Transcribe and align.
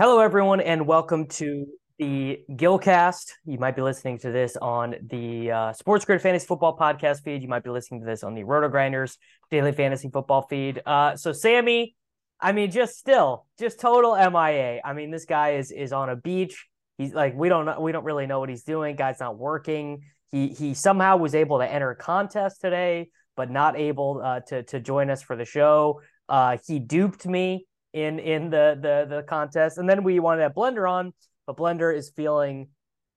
Hello, 0.00 0.20
everyone, 0.20 0.60
and 0.60 0.86
welcome 0.86 1.26
to 1.26 1.66
the 1.98 2.38
Gillcast. 2.52 3.32
You 3.44 3.58
might 3.58 3.74
be 3.74 3.82
listening 3.82 4.18
to 4.18 4.30
this 4.30 4.56
on 4.56 4.94
the 5.10 5.50
uh, 5.50 5.72
Sports 5.72 6.04
Grid 6.04 6.22
Fantasy 6.22 6.46
Football 6.46 6.78
podcast 6.78 7.24
feed. 7.24 7.42
You 7.42 7.48
might 7.48 7.64
be 7.64 7.70
listening 7.70 8.02
to 8.02 8.06
this 8.06 8.22
on 8.22 8.36
the 8.36 8.44
Roto 8.44 8.68
Grinders 8.68 9.18
Daily 9.50 9.72
Fantasy 9.72 10.08
Football 10.08 10.42
feed. 10.42 10.80
Uh, 10.86 11.16
so, 11.16 11.32
Sammy, 11.32 11.96
I 12.40 12.52
mean, 12.52 12.70
just 12.70 12.96
still, 12.96 13.46
just 13.58 13.80
total 13.80 14.14
MIA. 14.14 14.80
I 14.84 14.92
mean, 14.92 15.10
this 15.10 15.24
guy 15.24 15.54
is 15.54 15.72
is 15.72 15.92
on 15.92 16.10
a 16.10 16.14
beach. 16.14 16.68
He's 16.96 17.12
like, 17.12 17.34
we 17.34 17.48
don't 17.48 17.66
know, 17.66 17.80
we 17.80 17.90
don't 17.90 18.04
really 18.04 18.28
know 18.28 18.38
what 18.38 18.50
he's 18.50 18.62
doing. 18.62 18.94
Guy's 18.94 19.18
not 19.18 19.36
working. 19.36 20.02
He 20.30 20.46
he 20.46 20.74
somehow 20.74 21.16
was 21.16 21.34
able 21.34 21.58
to 21.58 21.68
enter 21.68 21.90
a 21.90 21.96
contest 21.96 22.60
today, 22.60 23.10
but 23.36 23.50
not 23.50 23.76
able 23.76 24.22
uh, 24.24 24.40
to 24.46 24.62
to 24.62 24.78
join 24.78 25.10
us 25.10 25.22
for 25.22 25.34
the 25.34 25.44
show. 25.44 26.02
Uh, 26.28 26.58
he 26.64 26.78
duped 26.78 27.26
me 27.26 27.66
in 28.00 28.18
in 28.18 28.50
the 28.50 28.78
the 28.80 29.16
the 29.16 29.22
contest, 29.22 29.78
and 29.78 29.88
then 29.88 30.02
we 30.04 30.20
wanted 30.20 30.38
to 30.38 30.42
have 30.44 30.54
Blender 30.54 30.90
on, 30.90 31.12
but 31.46 31.56
Blender 31.56 31.94
is 31.94 32.10
feeling 32.10 32.68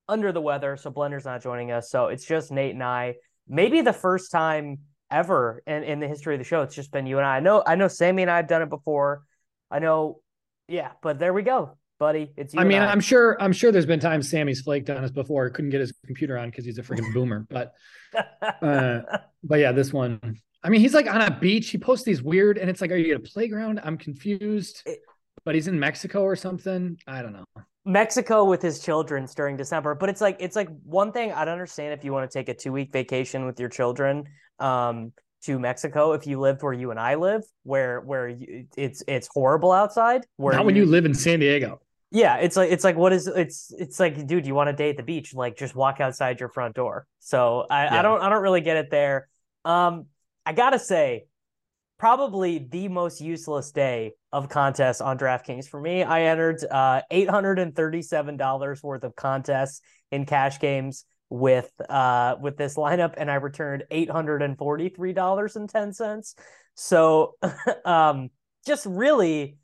under 0.07 0.31
the 0.31 0.41
weather, 0.41 0.77
so 0.77 0.91
Blender's 0.91 1.25
not 1.25 1.41
joining 1.41 1.71
us. 1.71 1.89
So 1.89 2.07
it's 2.07 2.25
just 2.25 2.51
Nate 2.51 2.73
and 2.73 2.83
I. 2.83 3.15
Maybe 3.47 3.81
the 3.81 3.93
first 3.93 4.31
time 4.31 4.79
ever 5.11 5.61
in, 5.67 5.83
in 5.83 5.99
the 5.99 6.07
history 6.07 6.35
of 6.35 6.39
the 6.39 6.45
show. 6.45 6.61
It's 6.61 6.75
just 6.75 6.91
been 6.91 7.05
you 7.05 7.17
and 7.17 7.25
I. 7.25 7.37
I 7.37 7.39
know 7.39 7.63
I 7.65 7.75
know 7.75 7.87
Sammy 7.87 8.21
and 8.21 8.31
I 8.31 8.37
have 8.37 8.47
done 8.47 8.61
it 8.61 8.69
before. 8.69 9.23
I 9.69 9.79
know, 9.79 10.21
yeah, 10.67 10.91
but 11.01 11.19
there 11.19 11.33
we 11.33 11.43
go, 11.43 11.77
buddy. 11.99 12.31
It's 12.37 12.55
I 12.57 12.63
mean, 12.63 12.81
I. 12.81 12.91
am 12.91 12.99
sure 12.99 13.41
I'm 13.41 13.53
sure 13.53 13.71
there's 13.71 13.85
been 13.85 13.99
times 13.99 14.29
Sammy's 14.29 14.61
flaked 14.61 14.89
on 14.89 15.03
us 15.03 15.11
before, 15.11 15.49
couldn't 15.49 15.71
get 15.71 15.81
his 15.81 15.93
computer 16.05 16.37
on 16.37 16.49
because 16.49 16.65
he's 16.65 16.77
a 16.77 16.83
freaking 16.83 17.13
boomer. 17.13 17.45
But 17.49 17.73
uh, 18.61 19.01
but 19.43 19.59
yeah, 19.59 19.71
this 19.71 19.93
one. 19.93 20.39
I 20.63 20.69
mean, 20.69 20.81
he's 20.81 20.93
like 20.93 21.07
on 21.07 21.21
a 21.21 21.31
beach. 21.39 21.69
He 21.69 21.77
posts 21.77 22.05
these 22.05 22.21
weird, 22.21 22.57
and 22.57 22.69
it's 22.69 22.81
like, 22.81 22.91
are 22.91 22.95
you 22.95 23.13
at 23.13 23.19
a 23.19 23.23
playground? 23.23 23.79
I'm 23.83 23.97
confused. 23.97 24.87
But 25.43 25.55
he's 25.55 25.67
in 25.67 25.79
Mexico 25.79 26.21
or 26.21 26.35
something. 26.35 26.97
I 27.07 27.21
don't 27.21 27.33
know. 27.33 27.45
Mexico 27.83 28.43
with 28.43 28.61
his 28.61 28.79
children 28.79 29.27
during 29.35 29.57
December. 29.57 29.95
But 29.95 30.09
it's 30.09 30.21
like 30.21 30.37
it's 30.39 30.55
like 30.55 30.69
one 30.83 31.11
thing 31.11 31.31
I'd 31.31 31.47
understand 31.47 31.93
if 31.93 32.05
you 32.05 32.13
want 32.13 32.29
to 32.29 32.37
take 32.37 32.47
a 32.49 32.53
two 32.53 32.71
week 32.71 32.91
vacation 32.91 33.45
with 33.45 33.59
your 33.59 33.69
children 33.69 34.25
um, 34.59 35.13
to 35.43 35.57
Mexico. 35.57 36.13
If 36.13 36.27
you 36.27 36.39
lived 36.39 36.61
where 36.61 36.73
you 36.73 36.91
and 36.91 36.99
I 36.99 37.15
live, 37.15 37.43
where 37.63 38.01
where 38.01 38.29
you, 38.29 38.67
it's 38.77 39.03
it's 39.07 39.27
horrible 39.33 39.71
outside. 39.71 40.25
Where 40.37 40.53
not 40.53 40.65
when 40.65 40.75
you 40.75 40.85
live 40.85 41.05
in 41.05 41.13
San 41.15 41.39
Diego. 41.39 41.81
Yeah, 42.11 42.37
it's 42.37 42.57
like 42.57 42.71
it's 42.71 42.83
like 42.83 42.97
what 42.97 43.13
is 43.13 43.25
it's 43.25 43.73
it's 43.79 43.99
like, 43.99 44.27
dude, 44.27 44.45
you 44.45 44.53
want 44.53 44.67
to 44.67 44.73
date 44.73 44.91
at 44.91 44.97
the 44.97 45.03
beach? 45.03 45.33
Like 45.33 45.57
just 45.57 45.75
walk 45.75 45.99
outside 46.01 46.39
your 46.39 46.49
front 46.49 46.75
door. 46.75 47.07
So 47.19 47.65
I, 47.69 47.85
yeah. 47.85 47.99
I 47.99 48.01
don't 48.03 48.21
I 48.21 48.29
don't 48.29 48.43
really 48.43 48.61
get 48.61 48.77
it 48.77 48.91
there. 48.91 49.27
Um, 49.63 50.05
I 50.45 50.53
gotta 50.53 50.79
say, 50.79 51.25
probably 52.01 52.57
the 52.57 52.87
most 52.87 53.21
useless 53.21 53.71
day 53.71 54.13
of 54.31 54.49
contests 54.49 55.01
on 55.01 55.19
DraftKings 55.19 55.69
for 55.69 55.79
me. 55.79 56.01
I 56.01 56.23
entered 56.23 56.65
uh, 56.69 57.03
$837 57.11 58.83
worth 58.83 59.03
of 59.03 59.15
contests 59.15 59.81
in 60.11 60.25
cash 60.25 60.59
games 60.59 61.05
with 61.29 61.71
uh 61.89 62.35
with 62.41 62.57
this 62.57 62.75
lineup 62.75 63.13
and 63.15 63.31
I 63.31 63.35
returned 63.35 63.85
$843.10. 63.89 66.35
So 66.75 67.35
um 67.85 68.29
just 68.65 68.85
really 68.85 69.55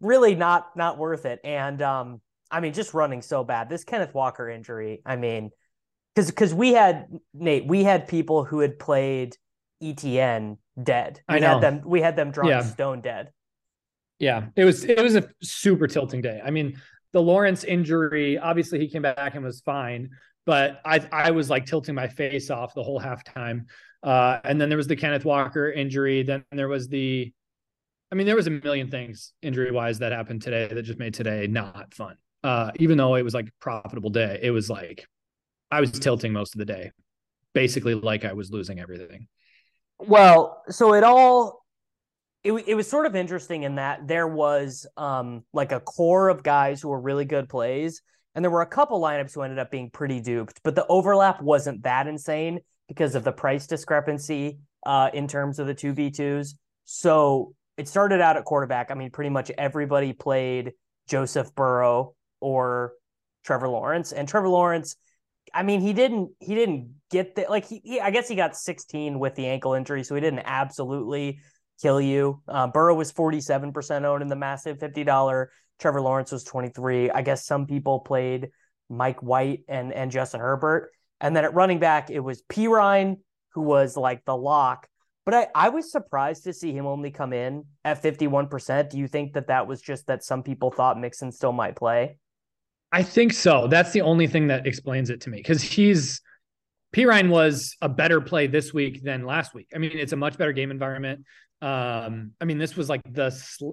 really 0.00 0.34
not 0.34 0.76
not 0.76 0.98
worth 0.98 1.24
it 1.24 1.38
and 1.44 1.80
um 1.80 2.20
I 2.50 2.58
mean 2.60 2.72
just 2.72 2.92
running 2.92 3.22
so 3.22 3.44
bad. 3.44 3.68
This 3.68 3.84
Kenneth 3.84 4.14
Walker 4.14 4.50
injury, 4.50 5.00
I 5.06 5.14
mean 5.14 5.52
cuz 6.16 6.32
cuz 6.32 6.52
we 6.52 6.72
had 6.72 7.06
Nate, 7.32 7.68
we 7.68 7.84
had 7.84 8.08
people 8.08 8.44
who 8.44 8.58
had 8.58 8.76
played 8.78 9.36
ETN 9.82 10.58
dead. 10.82 11.20
We 11.28 11.36
I 11.36 11.38
know. 11.38 11.54
had 11.54 11.60
them 11.60 11.82
we 11.84 12.00
had 12.00 12.16
them 12.16 12.30
drawn 12.30 12.48
yeah. 12.48 12.62
stone 12.62 13.00
dead. 13.00 13.30
Yeah, 14.18 14.46
it 14.56 14.64
was 14.64 14.84
it 14.84 15.02
was 15.02 15.16
a 15.16 15.28
super 15.42 15.86
tilting 15.86 16.22
day. 16.22 16.40
I 16.44 16.50
mean, 16.50 16.80
the 17.12 17.22
Lawrence 17.22 17.64
injury, 17.64 18.38
obviously 18.38 18.78
he 18.78 18.88
came 18.88 19.02
back 19.02 19.34
and 19.34 19.44
was 19.44 19.60
fine, 19.60 20.10
but 20.44 20.80
I 20.84 21.06
I 21.12 21.30
was 21.32 21.50
like 21.50 21.66
tilting 21.66 21.94
my 21.94 22.08
face 22.08 22.50
off 22.50 22.74
the 22.74 22.82
whole 22.82 23.00
halftime. 23.00 23.66
Uh, 24.02 24.38
and 24.44 24.60
then 24.60 24.68
there 24.68 24.78
was 24.78 24.86
the 24.86 24.96
Kenneth 24.96 25.24
Walker 25.24 25.70
injury. 25.70 26.22
Then 26.22 26.44
there 26.52 26.68
was 26.68 26.88
the, 26.88 27.32
I 28.12 28.14
mean, 28.14 28.26
there 28.26 28.36
was 28.36 28.46
a 28.46 28.50
million 28.50 28.88
things 28.88 29.32
injury 29.42 29.72
wise 29.72 29.98
that 29.98 30.12
happened 30.12 30.42
today 30.42 30.68
that 30.68 30.82
just 30.82 30.98
made 30.98 31.12
today 31.12 31.48
not 31.48 31.92
fun. 31.92 32.16
Uh, 32.44 32.70
even 32.76 32.96
though 32.96 33.16
it 33.16 33.22
was 33.22 33.34
like 33.34 33.48
a 33.48 33.52
profitable 33.60 34.10
day, 34.10 34.38
it 34.42 34.52
was 34.52 34.70
like 34.70 35.06
I 35.70 35.80
was 35.80 35.90
tilting 35.90 36.32
most 36.32 36.54
of 36.54 36.60
the 36.60 36.64
day, 36.64 36.92
basically 37.52 37.94
like 37.94 38.24
I 38.24 38.32
was 38.32 38.52
losing 38.52 38.78
everything. 38.78 39.26
Well, 39.98 40.62
so 40.68 40.94
it 40.94 41.04
all 41.04 41.64
it, 42.44 42.52
it 42.52 42.74
was 42.74 42.88
sort 42.88 43.06
of 43.06 43.16
interesting 43.16 43.64
in 43.64 43.76
that 43.76 44.06
there 44.06 44.28
was 44.28 44.86
um 44.96 45.44
like 45.52 45.72
a 45.72 45.80
core 45.80 46.28
of 46.28 46.42
guys 46.42 46.80
who 46.82 46.88
were 46.88 47.00
really 47.00 47.24
good 47.24 47.48
plays 47.48 48.02
and 48.34 48.44
there 48.44 48.50
were 48.50 48.62
a 48.62 48.66
couple 48.66 49.00
lineups 49.00 49.34
who 49.34 49.42
ended 49.42 49.58
up 49.58 49.70
being 49.70 49.90
pretty 49.90 50.20
duped, 50.20 50.60
but 50.62 50.74
the 50.74 50.86
overlap 50.88 51.40
wasn't 51.40 51.82
that 51.84 52.06
insane 52.06 52.60
because 52.88 53.14
of 53.14 53.24
the 53.24 53.32
price 53.32 53.66
discrepancy 53.66 54.58
uh 54.84 55.10
in 55.14 55.26
terms 55.28 55.58
of 55.58 55.66
the 55.66 55.74
2v2s. 55.74 56.54
So 56.84 57.54
it 57.76 57.88
started 57.88 58.20
out 58.20 58.36
at 58.36 58.44
quarterback. 58.44 58.90
I 58.90 58.94
mean, 58.94 59.10
pretty 59.10 59.30
much 59.30 59.50
everybody 59.58 60.12
played 60.12 60.72
Joseph 61.08 61.54
Burrow 61.54 62.14
or 62.40 62.92
Trevor 63.44 63.68
Lawrence. 63.68 64.12
And 64.12 64.28
Trevor 64.28 64.48
Lawrence 64.48 64.96
I 65.54 65.62
mean, 65.62 65.80
he 65.80 65.92
didn't 65.92 66.30
he 66.40 66.54
didn't 66.54 66.95
get 67.10 67.34
the 67.34 67.46
like 67.48 67.66
he, 67.66 67.80
he, 67.84 68.00
I 68.00 68.10
guess 68.10 68.28
he 68.28 68.34
got 68.34 68.56
16 68.56 69.18
with 69.18 69.34
the 69.34 69.46
ankle 69.46 69.74
injury, 69.74 70.04
so 70.04 70.14
he 70.14 70.20
didn't 70.20 70.42
absolutely 70.44 71.40
kill 71.80 72.00
you. 72.00 72.42
Uh, 72.48 72.66
Burrow 72.66 72.94
was 72.94 73.12
47% 73.12 74.04
owned 74.04 74.22
in 74.22 74.28
the 74.28 74.36
massive 74.36 74.78
$50. 74.78 75.46
Trevor 75.78 76.00
Lawrence 76.00 76.32
was 76.32 76.44
23. 76.44 77.10
I 77.10 77.22
guess 77.22 77.46
some 77.46 77.66
people 77.66 78.00
played 78.00 78.48
Mike 78.88 79.22
White 79.22 79.60
and 79.68 79.92
and 79.92 80.10
Justin 80.10 80.40
Herbert. 80.40 80.90
And 81.20 81.34
then 81.34 81.44
at 81.44 81.54
running 81.54 81.78
back, 81.78 82.10
it 82.10 82.20
was 82.20 82.42
Perine, 82.42 83.16
who 83.54 83.62
was 83.62 83.96
like 83.96 84.24
the 84.24 84.36
lock. 84.36 84.86
But 85.24 85.34
I, 85.34 85.46
I 85.54 85.68
was 85.70 85.90
surprised 85.90 86.44
to 86.44 86.52
see 86.52 86.72
him 86.72 86.86
only 86.86 87.10
come 87.10 87.32
in 87.32 87.64
at 87.84 88.00
51%. 88.00 88.90
Do 88.90 88.98
you 88.98 89.08
think 89.08 89.32
that 89.32 89.48
that 89.48 89.66
was 89.66 89.80
just 89.80 90.06
that 90.06 90.22
some 90.22 90.42
people 90.44 90.70
thought 90.70 91.00
Mixon 91.00 91.32
still 91.32 91.52
might 91.52 91.74
play? 91.74 92.18
I 92.92 93.02
think 93.02 93.32
so. 93.32 93.66
That's 93.66 93.92
the 93.92 94.02
only 94.02 94.28
thing 94.28 94.46
that 94.46 94.66
explains 94.66 95.10
it 95.10 95.20
to 95.22 95.30
me 95.30 95.38
because 95.38 95.62
he's 95.62 96.20
Perine 96.96 97.28
was 97.28 97.76
a 97.82 97.90
better 97.90 98.22
play 98.22 98.46
this 98.46 98.72
week 98.72 99.02
than 99.02 99.26
last 99.26 99.52
week. 99.52 99.68
I 99.74 99.78
mean, 99.78 99.90
it's 99.92 100.14
a 100.14 100.16
much 100.16 100.38
better 100.38 100.52
game 100.52 100.70
environment. 100.70 101.26
Um, 101.60 102.32
I 102.40 102.46
mean, 102.46 102.56
this 102.56 102.74
was 102.74 102.88
like 102.88 103.02
the 103.04 103.30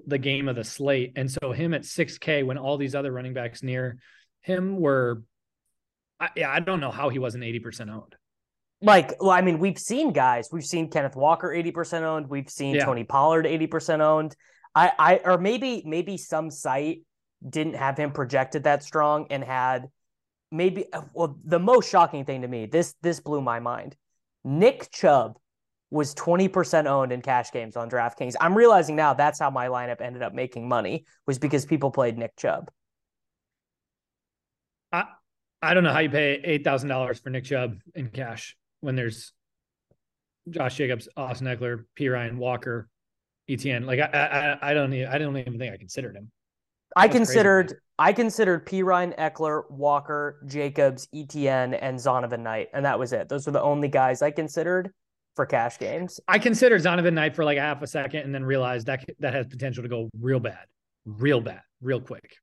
the 0.08 0.18
game 0.18 0.50
of 0.50 0.58
the 0.58 0.64
slate, 0.66 1.14
and 1.16 1.32
so 1.32 1.54
him 1.54 1.74
at 1.74 1.84
6K 1.84 2.46
when 2.46 2.58
all 2.58 2.76
these 2.76 2.96
other 2.96 3.14
running 3.14 3.34
backs 3.34 3.64
near 3.64 3.98
him 4.42 4.78
were, 4.78 5.24
I, 6.20 6.30
yeah, 6.36 6.52
I 6.52 6.60
don't 6.60 6.82
know 6.82 6.92
how 6.92 7.08
he 7.08 7.18
wasn't 7.18 7.46
80% 7.46 7.90
owned. 7.90 8.16
Like, 8.82 9.16
well, 9.22 9.32
I 9.32 9.42
mean, 9.42 9.60
we've 9.60 9.80
seen 9.80 10.12
guys. 10.12 10.50
We've 10.52 10.66
seen 10.66 10.90
Kenneth 10.90 11.16
Walker 11.16 11.48
80% 11.48 12.02
owned. 12.02 12.30
We've 12.30 12.50
seen 12.50 12.76
yeah. 12.76 12.84
Tony 12.84 13.06
Pollard 13.06 13.46
80% 13.46 14.02
owned. 14.02 14.36
I, 14.76 14.92
I, 15.00 15.22
or 15.24 15.38
maybe, 15.38 15.84
maybe 15.86 16.18
some 16.18 16.52
site 16.52 17.04
didn't 17.48 17.76
have 17.76 17.98
him 17.98 18.12
projected 18.12 18.66
that 18.66 18.84
strong 18.84 19.28
and 19.30 19.42
had 19.42 19.88
maybe 20.54 20.86
well 21.14 21.38
the 21.44 21.60
most 21.60 21.90
shocking 21.90 22.24
thing 22.24 22.44
to 22.44 22.48
me 22.48 22.66
this 22.66 22.96
this 23.02 23.20
blew 23.20 23.42
my 23.42 23.60
mind 23.60 23.96
nick 24.44 24.90
chubb 24.92 25.38
was 25.94 26.16
20% 26.16 26.88
owned 26.88 27.12
in 27.12 27.22
cash 27.22 27.52
games 27.52 27.78
on 27.78 27.88
DraftKings. 27.88 28.34
I'm 28.42 28.58
realizing 28.58 28.96
now 28.96 29.14
that's 29.14 29.40
how 29.40 29.52
my 29.52 29.68
lineup 29.68 30.02
ended 30.02 30.24
up 30.24 30.34
making 30.34 30.68
money 30.68 31.06
was 31.28 31.38
because 31.38 31.68
people 31.68 31.92
played 31.92 32.18
Nick 32.18 32.36
Chubb. 32.36 32.72
I 34.92 35.06
I 35.62 35.76
don't 35.76 35.84
know 35.84 35.94
how 35.94 36.00
you 36.00 36.10
pay 36.10 36.42
eight 36.44 36.64
thousand 36.64 36.90
dollars 36.90 37.20
for 37.20 37.30
Nick 37.30 37.46
Chubb 37.46 37.78
in 37.94 38.10
cash 38.10 38.58
when 38.82 38.96
there's 38.96 39.34
Josh 40.50 40.76
Jacobs, 40.76 41.08
Austin 41.16 41.46
Ekeler, 41.46 41.86
P 41.96 42.10
Ryan 42.10 42.40
Walker, 42.40 42.90
ETN. 43.48 43.86
Like 43.86 44.00
I 44.00 44.58
I, 44.62 44.72
I 44.72 44.74
don't 44.74 44.92
even, 44.94 45.08
I 45.10 45.20
don't 45.20 45.38
even 45.38 45.60
think 45.60 45.74
I 45.74 45.78
considered 45.78 46.16
him. 46.16 46.32
I 46.96 47.08
considered 47.08 47.68
crazy. 47.68 47.80
I 48.04 48.12
considered 48.12 48.68
Perine, 48.68 49.18
Ekeler, 49.18 49.64
Walker, 49.72 50.42
Jacobs, 50.46 51.08
ETN, 51.16 51.80
and 51.82 51.98
Zonovan 51.98 52.42
Knight, 52.42 52.68
and 52.74 52.84
that 52.84 53.00
was 53.00 53.14
it. 53.14 53.30
Those 53.30 53.46
were 53.46 53.54
the 53.54 53.62
only 53.62 53.88
guys 53.88 54.22
I 54.22 54.30
considered 54.30 54.92
for 55.38 55.46
cash 55.46 55.80
games. 55.80 56.20
I 56.28 56.38
considered 56.38 56.82
Zonovan 56.82 57.14
Knight 57.14 57.34
for 57.34 57.46
like 57.46 57.58
half 57.58 57.82
a 57.82 57.88
second, 57.88 58.24
and 58.24 58.36
then 58.36 58.44
realized 58.44 58.88
that 58.88 59.06
that 59.20 59.34
has 59.34 59.48
potential 59.48 59.84
to 59.84 59.88
go 59.88 60.10
real 60.20 60.42
bad, 60.42 60.66
real 61.06 61.40
bad, 61.40 61.62
real 61.82 62.02
quick. 62.02 62.36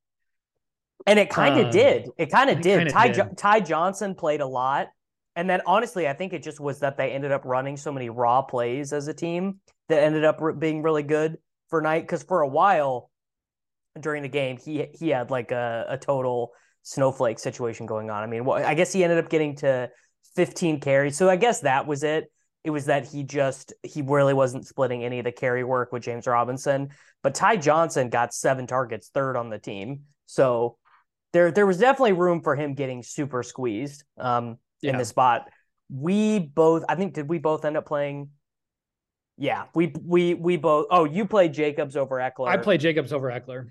And 1.05 1.19
it 1.19 1.29
kind 1.29 1.59
of 1.59 1.67
um, 1.67 1.71
did. 1.71 2.09
It 2.17 2.31
kind 2.31 2.49
of 2.49 2.59
did. 2.59 2.89
Ty, 2.89 3.09
did. 3.09 3.37
Ty 3.37 3.59
Johnson 3.59 4.15
played 4.15 4.41
a 4.41 4.47
lot. 4.47 4.87
And 5.35 5.47
then 5.47 5.61
honestly, 5.67 6.07
I 6.07 6.13
think 6.13 6.33
it 6.33 6.41
just 6.41 6.59
was 6.59 6.79
that 6.79 6.97
they 6.97 7.11
ended 7.11 7.31
up 7.31 7.45
running 7.45 7.77
so 7.77 7.91
many 7.91 8.09
raw 8.09 8.41
plays 8.41 8.93
as 8.93 9.07
a 9.07 9.13
team 9.13 9.59
that 9.89 10.01
ended 10.01 10.23
up 10.23 10.41
being 10.57 10.81
really 10.81 11.03
good 11.03 11.37
for 11.69 11.81
Knight. 11.81 12.01
Because 12.01 12.23
for 12.23 12.41
a 12.41 12.47
while 12.47 13.10
during 13.99 14.23
the 14.23 14.29
game, 14.29 14.57
he 14.57 14.87
he 14.93 15.09
had 15.09 15.31
like 15.31 15.51
a, 15.51 15.85
a 15.89 15.97
total 15.97 16.53
snowflake 16.83 17.39
situation 17.39 17.85
going 17.85 18.09
on. 18.09 18.23
I 18.23 18.27
mean, 18.27 18.45
well, 18.45 18.63
I 18.63 18.73
guess 18.73 18.91
he 18.93 19.03
ended 19.03 19.23
up 19.23 19.29
getting 19.29 19.55
to 19.57 19.89
15 20.35 20.79
carries. 20.79 21.17
So 21.17 21.29
I 21.29 21.35
guess 21.35 21.61
that 21.61 21.87
was 21.87 22.03
it. 22.03 22.31
It 22.63 22.69
was 22.69 22.85
that 22.85 23.07
he 23.07 23.23
just 23.23 23.73
he 23.83 24.01
really 24.01 24.33
wasn't 24.33 24.67
splitting 24.67 25.03
any 25.03 25.19
of 25.19 25.25
the 25.25 25.31
carry 25.31 25.63
work 25.63 25.91
with 25.91 26.03
James 26.03 26.27
Robinson. 26.27 26.89
But 27.23 27.35
Ty 27.35 27.57
Johnson 27.57 28.09
got 28.09 28.33
seven 28.33 28.67
targets, 28.67 29.09
third 29.09 29.35
on 29.35 29.49
the 29.49 29.59
team. 29.59 30.01
So 30.27 30.77
there 31.33 31.51
there 31.51 31.65
was 31.65 31.79
definitely 31.79 32.13
room 32.13 32.41
for 32.41 32.55
him 32.55 32.75
getting 32.75 33.01
super 33.03 33.41
squeezed 33.41 34.03
um, 34.17 34.57
yeah. 34.81 34.91
in 34.91 34.97
the 34.97 35.05
spot. 35.05 35.49
We 35.89 36.39
both, 36.39 36.85
I 36.87 36.95
think, 36.95 37.13
did 37.13 37.27
we 37.27 37.39
both 37.39 37.65
end 37.65 37.77
up 37.77 37.85
playing? 37.85 38.29
Yeah, 39.37 39.65
we 39.73 39.93
we 40.05 40.35
we 40.35 40.57
both. 40.57 40.87
Oh, 40.91 41.05
you 41.05 41.25
played 41.25 41.53
Jacobs 41.53 41.97
over 41.97 42.17
Ekeler. 42.17 42.47
I 42.47 42.57
played 42.57 42.79
Jacobs 42.79 43.11
over 43.11 43.29
Ekeler. 43.31 43.69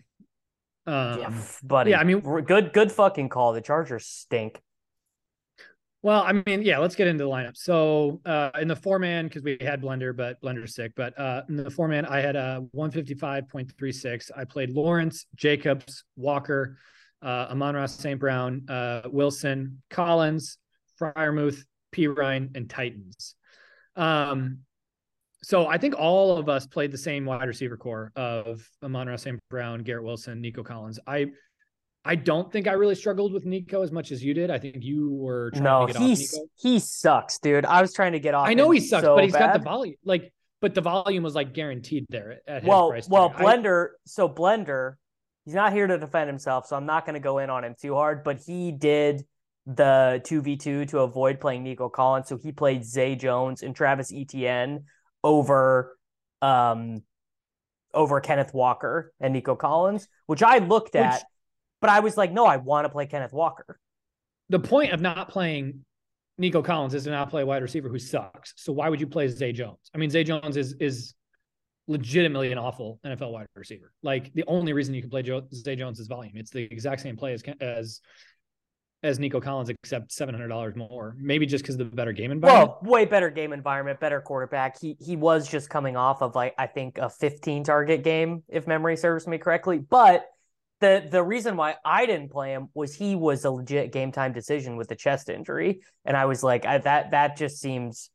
Um, 0.86 1.18
yeah, 1.18 1.42
buddy. 1.62 1.90
Yeah, 1.90 2.00
I 2.00 2.04
mean, 2.04 2.20
good 2.20 2.72
good 2.72 2.92
fucking 2.92 3.28
call. 3.28 3.52
The 3.52 3.60
Chargers 3.60 4.06
stink. 4.06 4.60
Well, 6.02 6.22
I 6.22 6.32
mean, 6.46 6.62
yeah, 6.62 6.78
let's 6.78 6.96
get 6.96 7.08
into 7.08 7.24
the 7.24 7.30
lineup. 7.30 7.58
So 7.58 8.22
uh, 8.24 8.50
in 8.58 8.68
the 8.68 8.76
four 8.76 8.98
man, 8.98 9.26
because 9.26 9.42
we 9.42 9.58
had 9.60 9.82
Blender, 9.82 10.16
but 10.16 10.40
Blender's 10.40 10.74
sick. 10.74 10.92
But 10.96 11.18
uh, 11.18 11.42
in 11.48 11.56
the 11.56 11.70
four 11.70 11.88
man, 11.88 12.06
I 12.06 12.20
had 12.20 12.36
a 12.36 12.64
155.36. 12.74 14.30
I 14.34 14.44
played 14.44 14.70
Lawrence, 14.70 15.26
Jacobs, 15.34 16.04
Walker, 16.16 16.78
uh, 17.22 17.48
Amon-Ra 17.50 17.84
St. 17.84 18.18
Brown, 18.18 18.64
uh, 18.70 19.02
Wilson, 19.06 19.82
Collins, 19.90 20.56
Freiermuth, 20.98 21.64
P. 21.92 22.06
Ryan, 22.06 22.50
and 22.54 22.70
Titans. 22.70 23.34
Um, 23.94 24.60
so 25.42 25.66
I 25.66 25.78
think 25.78 25.94
all 25.98 26.37
of 26.37 26.48
us 26.48 26.66
played 26.66 26.92
the 26.92 26.98
same 26.98 27.25
wide 27.25 27.46
receiver 27.46 27.76
core 27.76 28.12
of 28.16 28.66
Amon-Ra 28.82 29.16
St. 29.16 29.38
Brown, 29.48 29.82
Garrett 29.82 30.04
Wilson, 30.04 30.40
Nico 30.40 30.62
Collins. 30.62 30.98
I 31.06 31.26
I 32.04 32.14
don't 32.14 32.50
think 32.50 32.66
I 32.66 32.72
really 32.72 32.94
struggled 32.94 33.32
with 33.32 33.44
Nico 33.44 33.82
as 33.82 33.92
much 33.92 34.10
as 34.10 34.25
you 34.25 34.32
did. 34.32 34.50
I 34.50 34.58
think 34.58 34.76
you 34.81 35.12
were 35.12 35.50
trying 35.50 35.64
no, 35.64 35.87
to 35.87 35.92
get 35.92 36.02
he's. 36.02 36.38
He 36.56 36.78
sucks, 36.78 37.38
dude. 37.38 37.66
I 37.66 37.82
was 37.82 37.92
trying 37.92 38.12
to 38.12 38.20
get 38.20 38.34
off. 38.34 38.48
I 38.48 38.54
know 38.54 38.70
he 38.70 38.81
sucks, 38.81 39.04
so 39.04 39.16
but 39.16 39.25
he's 39.25 39.34
bad. 39.34 39.40
got 39.40 39.52
the 39.52 39.64
volume. 39.64 39.96
Like, 40.04 40.32
but 40.62 40.75
the 40.75 40.81
volume 40.81 41.22
was 41.22 41.34
like 41.34 41.52
guaranteed 41.52 42.06
there 42.08 42.38
at 42.46 42.64
well, 42.64 42.94
Well, 43.08 43.31
tag. 43.31 43.38
Blender. 43.38 43.88
I, 43.88 43.96
so 44.06 44.28
Blender 44.28 44.94
he's 45.44 45.54
not 45.54 45.72
here 45.72 45.87
to 45.87 45.98
defend 45.98 46.28
himself, 46.28 46.66
so 46.66 46.76
I'm 46.76 46.87
not 46.87 47.04
going 47.04 47.14
to 47.14 47.20
go 47.20 47.38
in 47.38 47.50
on 47.50 47.64
him 47.64 47.75
too 47.81 47.94
hard. 47.94 48.25
But 48.25 48.40
he 48.46 48.72
did 48.72 49.25
the 49.66 50.22
2v2 50.25 50.88
to 50.88 51.00
avoid 51.00 51.40
playing 51.40 51.64
Nico 51.64 51.88
Collins. 51.88 52.28
So 52.28 52.38
he 52.38 52.52
played 52.52 52.84
Zay 52.84 53.14
Jones 53.14 53.62
and 53.62 53.75
Travis 53.75 54.12
Etienne 54.14 54.84
over 55.22 55.96
um 56.43 57.02
over 57.93 58.20
Kenneth 58.20 58.55
Walker 58.55 59.12
and 59.20 59.32
Nico 59.32 59.56
Collins, 59.56 60.08
which 60.26 60.43
I 60.43 60.58
looked 60.58 60.94
at, 60.94 61.14
which, 61.14 61.22
but 61.81 61.90
I 61.90 62.00
was 62.00 62.17
like, 62.17 62.32
no, 62.32 62.46
I 62.46 62.56
want 62.56 62.84
to 62.84 62.88
play 62.88 63.06
Kenneth 63.06 63.32
Walker. 63.32 63.78
The 64.49 64.61
point 64.61 64.93
of 64.93 65.00
not 65.00 65.28
playing 65.28 65.84
Nico 66.38 66.62
Collins 66.62 66.94
is 66.94 67.05
to 67.05 67.11
not 67.11 67.31
play 67.31 67.43
a 67.43 67.46
wide 67.46 67.62
receiver 67.62 67.88
who 67.88 67.99
sucks. 67.99 68.55
So 68.56 68.72
why 68.72 68.88
would 68.88 69.00
you 69.00 69.06
play 69.06 69.28
Zay 69.28 69.52
Jones? 69.52 69.90
I 69.94 69.99
mean, 69.99 70.11
Zay 70.11 70.25
Jones 70.25 70.56
is 70.56 70.75
is 70.81 71.14
legitimately 71.87 72.52
an 72.52 72.58
awful 72.58 73.00
NFL 73.05 73.32
wide 73.32 73.46
receiver. 73.55 73.93
Like 74.02 74.32
the 74.34 74.44
only 74.46 74.73
reason 74.73 74.94
you 74.94 75.02
can 75.02 75.11
play 75.11 75.23
Joe, 75.23 75.43
Zay 75.52 75.76
Jones 75.76 75.99
is 75.99 76.06
volume. 76.06 76.32
It's 76.37 76.50
the 76.50 76.62
exact 76.62 77.00
same 77.00 77.16
play 77.16 77.32
as 77.32 77.43
as 77.61 78.00
as 79.02 79.19
Nico 79.19 79.41
Collins, 79.41 79.69
except 79.69 80.12
seven 80.12 80.35
hundred 80.35 80.49
dollars 80.49 80.76
more. 80.76 81.17
Maybe 81.19 81.47
just 81.47 81.64
because 81.64 81.76
of 81.76 81.91
the 81.91 81.97
better 81.97 82.12
game 82.12 82.31
environment. 82.31 82.76
Well, 82.82 82.91
way 82.91 83.05
better 83.05 83.31
game 83.31 83.52
environment, 83.52 84.00
better 84.00 84.20
quarterback. 84.20 84.81
He 84.81 84.97
he 85.00 85.17
was 85.17 85.49
just 85.49 85.70
coming 85.70 85.97
off 85.97 86.23
of 86.23 86.35
like 86.35 86.55
I 86.58 86.67
think 86.67 86.99
a 86.99 87.08
fifteen 87.08 87.64
target 87.64 88.05
game, 88.05 88.43
if 88.49 88.67
memory 88.67 88.97
serves 88.97 89.26
me 89.26 89.38
correctly. 89.38 89.79
But 89.79 90.26
the 90.81 91.06
the 91.11 91.23
reason 91.23 91.56
why 91.56 91.76
I 91.85 92.06
didn't 92.06 92.31
play 92.31 92.52
him 92.52 92.69
was 92.75 92.94
he 92.94 93.17
was 93.17 93.44
a 93.44 93.50
legit 93.50 93.93
game 93.93 94.12
time 94.12 94.32
decision 94.32 94.76
with 94.76 94.88
the 94.88 94.97
chest 94.97 95.29
injury, 95.29 95.81
and 96.05 96.17
I 96.17 96.26
was 96.26 96.43
like 96.43 96.67
I, 96.67 96.79
that 96.79 97.12
that 97.12 97.37
just 97.37 97.61
seems 97.61 98.11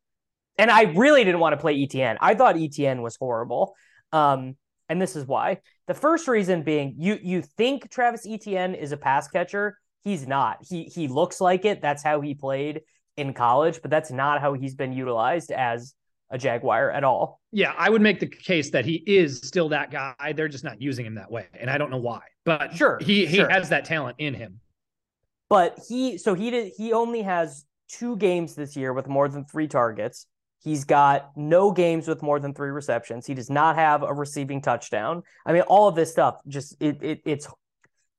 and 0.57 0.71
I 0.71 0.83
really 0.83 1.23
didn't 1.23 1.39
want 1.39 1.53
to 1.53 1.57
play 1.57 1.75
ETN. 1.85 2.17
I 2.21 2.33
thought 2.33 2.55
ETN 2.55 3.01
was 3.01 3.17
horrible. 3.17 3.75
Um, 4.13 4.55
and 4.87 5.01
this 5.01 5.15
is 5.15 5.25
why. 5.25 5.59
The 5.87 5.93
first 5.93 6.27
reason 6.27 6.63
being 6.63 6.95
you 6.97 7.19
you 7.21 7.41
think 7.41 7.89
Travis 7.89 8.25
Etienne 8.27 8.75
is 8.75 8.91
a 8.91 8.97
pass 8.97 9.27
catcher. 9.27 9.77
He's 10.05 10.27
not. 10.27 10.59
He 10.61 10.83
he 10.83 11.07
looks 11.07 11.41
like 11.41 11.65
it. 11.65 11.81
That's 11.81 12.03
how 12.03 12.21
he 12.21 12.35
played 12.35 12.81
in 13.17 13.33
college, 13.33 13.81
but 13.81 13.89
that's 13.89 14.11
not 14.11 14.39
how 14.39 14.53
he's 14.53 14.75
been 14.75 14.93
utilized 14.93 15.51
as 15.51 15.95
a 16.29 16.37
Jaguar 16.37 16.91
at 16.91 17.03
all. 17.03 17.41
Yeah, 17.51 17.73
I 17.75 17.89
would 17.89 18.03
make 18.03 18.19
the 18.19 18.27
case 18.27 18.69
that 18.69 18.85
he 18.85 19.03
is 19.07 19.39
still 19.39 19.69
that 19.69 19.89
guy. 19.89 20.33
They're 20.35 20.47
just 20.47 20.63
not 20.63 20.79
using 20.79 21.07
him 21.07 21.15
that 21.15 21.31
way. 21.31 21.47
And 21.59 21.71
I 21.71 21.79
don't 21.79 21.89
know 21.89 21.97
why. 21.97 22.21
But 22.43 22.75
sure, 22.75 22.99
he 23.01 23.25
he 23.25 23.37
sure. 23.37 23.49
has 23.49 23.69
that 23.69 23.85
talent 23.85 24.17
in 24.19 24.35
him. 24.35 24.59
But 25.49 25.79
he 25.89 26.19
so 26.19 26.35
he 26.35 26.51
did 26.51 26.73
he 26.77 26.93
only 26.93 27.23
has 27.23 27.65
two 27.89 28.15
games 28.17 28.53
this 28.53 28.75
year 28.75 28.93
with 28.93 29.07
more 29.07 29.27
than 29.27 29.43
three 29.45 29.67
targets. 29.67 30.27
He's 30.63 30.83
got 30.83 31.31
no 31.35 31.71
games 31.71 32.07
with 32.07 32.21
more 32.21 32.39
than 32.39 32.53
three 32.53 32.71
receptions. 32.71 33.25
He 33.25 33.33
does 33.33 33.49
not 33.49 33.75
have 33.75 34.03
a 34.03 34.13
receiving 34.13 34.61
touchdown. 34.61 35.23
I 35.45 35.53
mean, 35.53 35.63
all 35.63 35.87
of 35.87 35.95
this 35.95 36.11
stuff 36.11 36.37
just 36.47 36.75
it, 36.79 37.01
it 37.01 37.21
it's 37.25 37.47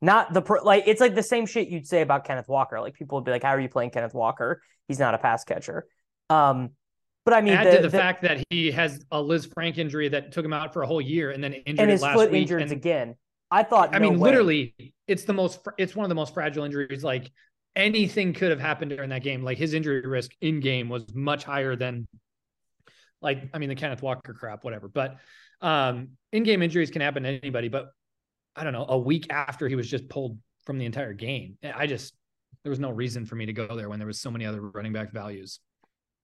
not 0.07 0.33
the 0.33 0.41
pro, 0.41 0.63
like 0.63 0.85
it's 0.87 1.01
like 1.01 1.15
the 1.15 1.23
same 1.23 1.47
shit 1.47 1.69
you'd 1.69 1.87
say 1.87 2.01
about 2.01 2.25
Kenneth 2.25 2.49
Walker. 2.49 2.81
Like 2.81 2.95
people 2.95 3.19
would 3.19 3.25
be 3.25 3.33
like, 3.33 3.43
"How 3.43 3.51
are 3.51 3.61
you 3.61 3.69
playing 3.69 3.91
Kenneth 3.91 4.15
Walker? 4.15 4.63
He's 4.87 5.01
not 5.01 5.15
a 5.15 5.19
pass 5.19 5.45
catcher." 5.45 5.87
Um, 6.31 6.71
but 7.25 7.35
I 7.35 7.41
mean, 7.41 7.55
add 7.55 7.67
the, 7.67 7.71
to 7.73 7.83
the, 7.83 7.89
the, 7.89 7.99
fact 7.99 8.23
that 8.23 8.45
he 8.49 8.71
has 8.71 9.05
a 9.11 9.19
Lisfranc 9.19 9.79
injury 9.79 10.09
that 10.11 10.31
took 10.31 10.45
him 10.45 10.53
out 10.53 10.73
for 10.73 10.83
a 10.83 10.87
whole 10.87 11.01
year, 11.01 11.33
and 11.33 11.43
then 11.43 11.53
injured 11.53 11.81
and 11.81 11.91
his 11.91 12.03
last 12.03 12.15
foot 12.15 12.31
week 12.31 12.43
injured 12.43 12.63
and, 12.63 12.73
again. 12.73 13.17
I 13.51 13.65
thought. 13.65 13.95
I 13.95 13.99
no 13.99 14.11
mean, 14.11 14.21
way. 14.21 14.31
literally, 14.31 14.95
it's 15.09 15.25
the 15.25 15.33
most. 15.33 15.59
It's 15.77 15.97
one 15.97 16.05
of 16.05 16.09
the 16.09 16.15
most 16.15 16.33
fragile 16.33 16.65
injuries. 16.65 17.03
Like 17.03 17.31
anything 17.75 18.33
could 18.33 18.51
have 18.51 18.61
happened 18.61 18.93
during 18.93 19.11
that 19.11 19.25
game. 19.25 19.43
Like 19.43 19.59
his 19.59 19.75
injury 19.75 20.01
risk 20.07 20.31
in 20.41 20.61
game 20.61 20.89
was 20.89 21.15
much 21.15 21.43
higher 21.43 21.75
than 21.75 22.07
like, 23.21 23.51
I 23.53 23.59
mean, 23.59 23.69
the 23.69 23.75
Kenneth 23.75 24.03
Walker 24.03 24.35
crap, 24.35 24.65
whatever. 24.65 24.89
But 24.89 25.17
um, 25.61 26.11
in-game 26.33 26.63
injuries 26.63 26.91
can 26.91 27.03
happen 27.03 27.25
to 27.25 27.29
anybody. 27.29 27.69
But 27.69 27.91
I 28.57 28.65
don't 28.65 28.73
know, 28.73 28.87
a 28.89 28.99
week 28.99 29.27
after 29.31 29.69
he 29.69 29.77
was 29.77 29.89
just 29.89 30.09
pulled 30.09 30.39
from 30.65 30.79
the 30.79 30.85
entire 30.85 31.13
game, 31.13 31.59
I 31.63 31.87
just 31.87 32.15
there 32.63 32.71
was 32.71 32.81
no 32.81 32.91
reason 32.91 33.27
for 33.27 33.37
me 33.37 33.47
to 33.47 33.53
go 33.53 33.77
there 33.77 33.89
when 33.89 33.99
there 33.99 34.09
was 34.09 34.19
so 34.19 34.31
many 34.31 34.45
other 34.45 34.61
running 34.61 34.93
back 34.93 35.13
values. 35.13 35.61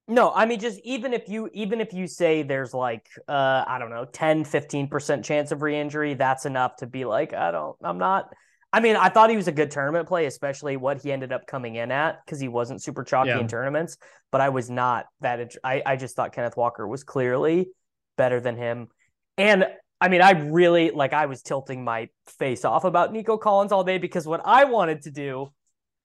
No, 0.09 0.33
I 0.33 0.47
mean 0.47 0.59
just 0.59 0.81
even 0.83 1.13
if 1.13 1.29
you 1.29 1.49
even 1.53 1.81
if 1.81 1.93
you 1.93 2.09
say 2.09 2.43
there's 2.43 2.75
like 2.75 3.07
uh 3.29 3.65
I 3.67 3.79
don't 3.79 3.91
know, 3.91 4.05
10 4.05 4.45
15% 4.45 5.25
chance 5.25 5.53
of 5.53 5.63
re-injury, 5.63 6.15
that's 6.15 6.45
enough 6.45 6.77
to 6.77 6.87
be 6.87 7.05
like 7.05 7.33
I 7.33 7.53
don't 7.53 7.77
I'm 7.83 7.99
not 7.99 8.33
I 8.73 8.81
mean, 8.81 8.97
I 8.97 9.11
thought 9.11 9.29
he 9.29 9.37
was 9.37 9.49
a 9.49 9.53
good 9.53 9.71
tournament 9.71 10.09
play, 10.09 10.25
especially 10.25 10.79
what 10.79 11.03
he 11.03 11.13
ended 11.13 11.31
up 11.31 11.47
coming 11.47 11.75
in 11.75 11.91
at 11.93 12.25
because 12.25 12.41
he 12.41 12.49
wasn't 12.49 12.83
super 12.83 13.05
chalky 13.05 13.29
yeah. 13.29 13.39
in 13.39 13.47
tournaments. 13.47 13.99
But 14.31 14.41
I 14.41 14.49
was 14.49 14.71
not 14.71 15.07
that. 15.21 15.55
I 15.63 15.83
I 15.85 15.97
just 15.97 16.17
thought 16.17 16.33
Kenneth 16.33 16.57
Walker 16.57 16.89
was 16.89 17.05
clearly 17.05 17.69
better 18.17 18.41
than 18.41 18.57
him, 18.57 18.89
and 19.37 19.67
I 20.03 20.09
mean, 20.09 20.21
I 20.21 20.33
really 20.33 20.91
like. 20.91 21.13
I 21.13 21.27
was 21.27 21.43
tilting 21.43 21.85
my 21.85 22.09
face 22.27 22.65
off 22.65 22.83
about 22.83 23.13
Nico 23.13 23.37
Collins 23.37 23.71
all 23.71 23.85
day 23.85 23.99
because 23.99 24.27
what 24.27 24.41
I 24.45 24.65
wanted 24.65 25.03
to 25.03 25.13
do 25.13 25.53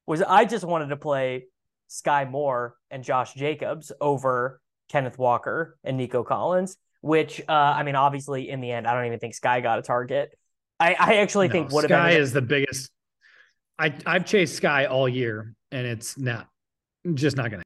was 0.05 0.21
I 0.21 0.45
just 0.45 0.63
wanted 0.63 0.89
to 0.89 0.97
play 0.97 1.45
Skyy 1.89 2.29
Moore 2.29 2.75
and 2.91 3.03
Josh 3.03 3.33
Jacobs 3.33 3.91
over 3.99 4.61
Kenneth 4.87 5.17
Walker 5.17 5.79
and 5.83 5.97
Nico 5.97 6.23
Collins. 6.23 6.77
Which 7.01 7.41
uh, 7.49 7.51
I 7.51 7.81
mean, 7.81 7.95
obviously, 7.95 8.49
in 8.49 8.61
the 8.61 8.71
end, 8.71 8.85
I 8.85 8.93
don't 8.93 9.07
even 9.07 9.17
think 9.17 9.33
Skyy 9.33 9.63
got 9.63 9.79
a 9.79 9.81
target. 9.81 10.29
I, 10.79 10.95
I 10.99 11.15
actually 11.15 11.47
no, 11.47 11.53
think 11.53 11.71
what 11.71 11.89
Skyy 11.89 12.19
is 12.19 12.31
the 12.31 12.41
biggest. 12.43 12.91
I 13.79 13.95
I've 14.05 14.27
chased 14.27 14.61
Skyy 14.61 14.87
all 14.87 15.09
year, 15.09 15.55
and 15.71 15.87
it's 15.87 16.19
not 16.19 16.47
just 17.15 17.35
not 17.35 17.49
going 17.49 17.61
to. 17.61 17.65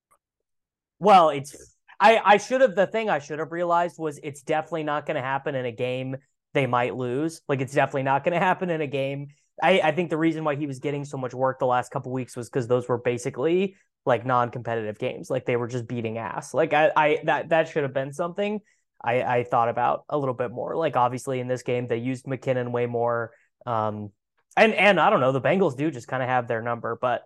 Well, 0.98 1.32
it's 1.32 1.71
I 2.02 2.20
I 2.24 2.38
should 2.38 2.62
have 2.62 2.76
the 2.76 2.88
thing 2.88 3.10
I 3.10 3.20
should 3.20 3.40
have 3.40 3.52
realized 3.52 3.98
was 4.00 4.20
it's 4.24 4.42
definitely 4.42 4.84
not 4.84 5.06
going 5.06 5.16
to 5.16 5.22
happen 5.22 5.56
in 5.56 5.66
a 5.66 5.72
game 5.72 6.18
they 6.54 6.66
might 6.66 6.96
lose. 6.96 7.42
Like 7.48 7.62
it's 7.62 7.74
definitely 7.74 8.04
not 8.04 8.24
going 8.24 8.34
to 8.40 8.40
happen 8.40 8.70
in 8.70 8.82
a 8.82 8.88
game. 8.88 9.28
I, 9.62 9.80
I 9.82 9.92
think 9.92 10.10
the 10.10 10.18
reason 10.18 10.44
why 10.44 10.56
he 10.56 10.66
was 10.66 10.80
getting 10.80 11.06
so 11.06 11.18
much 11.18 11.34
work 11.34 11.60
the 11.60 11.68
last 11.68 11.92
couple 11.92 12.12
weeks 12.12 12.36
was 12.36 12.50
because 12.50 12.68
those 12.68 12.90
were 12.90 12.98
basically 12.98 13.76
like 14.06 14.26
non-competitive 14.26 14.98
games. 14.98 15.30
Like 15.30 15.46
they 15.46 15.56
were 15.56 15.68
just 15.68 15.88
beating 15.88 16.18
ass. 16.18 16.54
Like 16.54 16.74
I, 16.74 16.92
I 16.96 17.20
that 17.26 17.50
that 17.50 17.70
should 17.70 17.84
have 17.84 17.94
been 17.94 18.12
something 18.12 18.60
I, 19.04 19.22
I 19.22 19.44
thought 19.44 19.70
about 19.70 20.06
a 20.10 20.18
little 20.18 20.34
bit 20.34 20.52
more. 20.52 20.76
Like 20.76 20.96
obviously 20.96 21.40
in 21.40 21.48
this 21.48 21.62
game 21.62 21.88
they 21.88 21.98
used 21.98 22.26
McKinnon 22.26 22.72
way 22.72 22.88
more. 22.88 23.32
Um, 23.66 24.10
and 24.58 24.74
and 24.74 25.00
I 25.00 25.12
don't 25.12 25.20
know 25.22 25.32
the 25.32 25.42
Bengals 25.42 25.78
do 25.78 25.92
just 25.92 26.08
kind 26.08 26.24
of 26.24 26.30
have 26.30 26.48
their 26.48 26.62
number, 26.62 26.98
but 27.00 27.24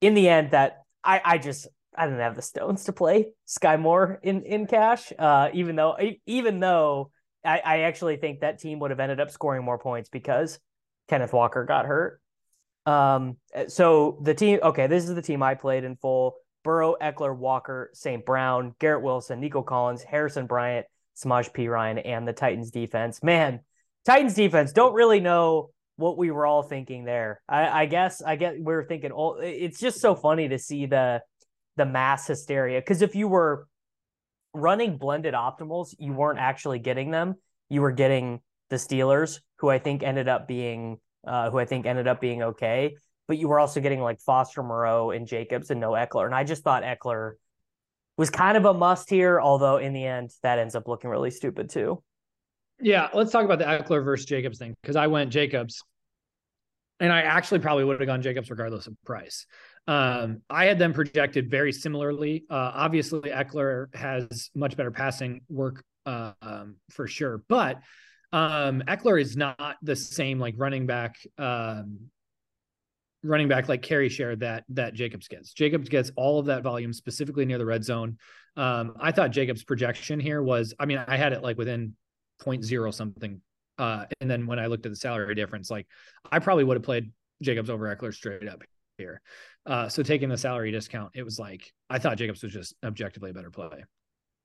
in 0.00 0.14
the 0.14 0.28
end 0.28 0.52
that 0.52 0.84
I 1.04 1.20
I 1.22 1.38
just 1.38 1.68
I 1.96 2.06
didn't 2.06 2.20
have 2.20 2.36
the 2.36 2.42
stones 2.42 2.84
to 2.84 2.92
play 2.92 3.32
Skyy 3.46 3.80
Moore 3.80 4.18
in 4.22 4.42
in 4.42 4.66
cash. 4.66 5.12
Uh, 5.18 5.48
even 5.52 5.76
though 5.76 5.96
even 6.26 6.60
though 6.60 7.10
I, 7.44 7.62
I 7.64 7.78
actually 7.80 8.16
think 8.16 8.40
that 8.40 8.58
team 8.58 8.78
would 8.80 8.90
have 8.90 9.00
ended 9.00 9.20
up 9.20 9.30
scoring 9.30 9.64
more 9.64 9.78
points 9.78 10.08
because 10.08 10.58
Kenneth 11.08 11.32
Walker 11.32 11.64
got 11.64 11.86
hurt. 11.86 12.20
Um, 12.84 13.36
so 13.68 14.18
the 14.22 14.34
team, 14.34 14.60
okay, 14.62 14.86
this 14.86 15.08
is 15.08 15.14
the 15.14 15.22
team 15.22 15.42
I 15.42 15.54
played 15.54 15.84
in 15.84 15.96
full. 15.96 16.36
Burrow, 16.64 16.96
Ekeler, 17.00 17.36
Walker, 17.36 17.90
St. 17.94 18.24
Brown, 18.26 18.74
Garrett 18.80 19.02
Wilson, 19.02 19.40
Nico 19.40 19.62
Collins, 19.62 20.02
Harrison 20.02 20.46
Bryant, 20.46 20.86
Samaje 21.16 21.52
Perine, 21.52 22.02
and 22.04 22.26
the 22.26 22.32
Titans 22.32 22.72
defense. 22.72 23.22
Man, 23.22 23.60
Titans 24.04 24.34
defense 24.34 24.72
don't 24.72 24.94
really 24.94 25.20
know 25.20 25.70
what 25.96 26.18
we 26.18 26.30
were 26.30 26.44
all 26.44 26.62
thinking 26.62 27.04
there. 27.04 27.40
I, 27.48 27.82
I 27.82 27.86
guess 27.86 28.20
I 28.20 28.36
get 28.36 28.54
we 28.54 28.62
were 28.62 28.84
thinking 28.84 29.12
oh 29.12 29.36
it's 29.36 29.80
just 29.80 30.00
so 30.00 30.14
funny 30.14 30.48
to 30.48 30.58
see 30.58 30.86
the 30.86 31.22
the 31.76 31.86
mass 31.86 32.26
hysteria. 32.26 32.80
Because 32.80 33.02
if 33.02 33.14
you 33.14 33.28
were 33.28 33.66
running 34.54 34.96
blended 34.96 35.34
optimals, 35.34 35.94
you 35.98 36.12
weren't 36.12 36.38
actually 36.38 36.78
getting 36.78 37.10
them. 37.10 37.34
You 37.68 37.82
were 37.82 37.92
getting 37.92 38.40
the 38.70 38.76
Steelers, 38.76 39.40
who 39.58 39.68
I 39.68 39.78
think 39.78 40.02
ended 40.02 40.28
up 40.28 40.48
being 40.48 40.98
uh, 41.26 41.50
who 41.50 41.58
I 41.58 41.64
think 41.64 41.86
ended 41.86 42.06
up 42.06 42.20
being 42.20 42.42
okay. 42.42 42.94
But 43.28 43.38
you 43.38 43.48
were 43.48 43.58
also 43.58 43.80
getting 43.80 44.00
like 44.00 44.20
Foster 44.20 44.62
Moreau 44.62 45.10
and 45.10 45.26
Jacobs 45.26 45.70
and 45.70 45.80
no 45.80 45.90
Ekeler. 45.90 46.26
And 46.26 46.34
I 46.34 46.44
just 46.44 46.62
thought 46.62 46.84
Ekeler 46.84 47.32
was 48.16 48.30
kind 48.30 48.56
of 48.56 48.64
a 48.64 48.72
must 48.72 49.10
here, 49.10 49.40
although 49.40 49.78
in 49.78 49.92
the 49.92 50.04
end 50.04 50.30
that 50.42 50.58
ends 50.58 50.74
up 50.74 50.86
looking 50.86 51.10
really 51.10 51.30
stupid 51.30 51.68
too. 51.68 52.02
Yeah, 52.80 53.08
let's 53.14 53.32
talk 53.32 53.44
about 53.44 53.58
the 53.58 53.64
Ekeler 53.64 54.04
versus 54.04 54.26
Jacobs 54.26 54.58
thing 54.58 54.74
because 54.82 54.96
I 54.96 55.06
went 55.06 55.30
Jacobs, 55.30 55.82
and 57.00 57.12
I 57.12 57.22
actually 57.22 57.60
probably 57.60 57.84
would 57.84 58.00
have 58.00 58.06
gone 58.06 58.22
Jacobs 58.22 58.50
regardless 58.50 58.86
of 58.86 58.94
price. 59.04 59.46
Um, 59.88 60.42
I 60.50 60.64
had 60.66 60.78
them 60.78 60.92
projected 60.92 61.50
very 61.50 61.72
similarly. 61.72 62.44
Uh, 62.50 62.72
obviously, 62.74 63.30
Ekeler 63.30 63.94
has 63.94 64.50
much 64.54 64.76
better 64.76 64.90
passing 64.90 65.42
work 65.48 65.84
uh, 66.06 66.32
um, 66.42 66.76
for 66.90 67.06
sure, 67.06 67.42
but 67.48 67.80
um, 68.32 68.82
Ekeler 68.88 69.20
is 69.20 69.36
not 69.36 69.76
the 69.82 69.94
same 69.94 70.40
like 70.40 70.54
running 70.56 70.86
back, 70.86 71.16
um, 71.38 71.98
running 73.22 73.48
back 73.48 73.68
like 73.68 73.82
carry 73.82 74.08
share 74.08 74.34
that 74.36 74.64
that 74.70 74.94
Jacobs 74.94 75.28
gets. 75.28 75.52
Jacobs 75.52 75.88
gets 75.88 76.10
all 76.16 76.40
of 76.40 76.46
that 76.46 76.62
volume 76.62 76.92
specifically 76.92 77.44
near 77.44 77.58
the 77.58 77.66
red 77.66 77.84
zone. 77.84 78.18
Um, 78.56 78.94
I 79.00 79.12
thought 79.12 79.30
Jacobs' 79.30 79.64
projection 79.64 80.18
here 80.18 80.42
was, 80.42 80.74
I 80.80 80.86
mean, 80.86 80.98
I 81.06 81.16
had 81.16 81.32
it 81.32 81.42
like 81.42 81.58
within 81.58 81.94
0.0 82.42 82.92
something. 82.92 83.40
Uh, 83.78 84.06
and 84.20 84.30
then 84.30 84.46
when 84.46 84.58
I 84.58 84.66
looked 84.66 84.86
at 84.86 84.92
the 84.92 84.96
salary 84.96 85.34
difference, 85.34 85.70
like 85.70 85.86
I 86.30 86.38
probably 86.38 86.64
would 86.64 86.76
have 86.76 86.82
played 86.82 87.12
Jacobs 87.42 87.70
over 87.70 87.94
Ekeler 87.94 88.14
straight 88.14 88.48
up 88.48 88.62
here. 88.98 89.20
Uh, 89.64 89.88
so 89.88 90.02
taking 90.02 90.28
the 90.28 90.38
salary 90.38 90.70
discount, 90.70 91.10
it 91.14 91.22
was 91.22 91.38
like 91.38 91.72
I 91.90 91.98
thought 91.98 92.16
Jacobs 92.16 92.42
was 92.42 92.52
just 92.52 92.74
objectively 92.84 93.30
a 93.30 93.34
better 93.34 93.50
play. 93.50 93.84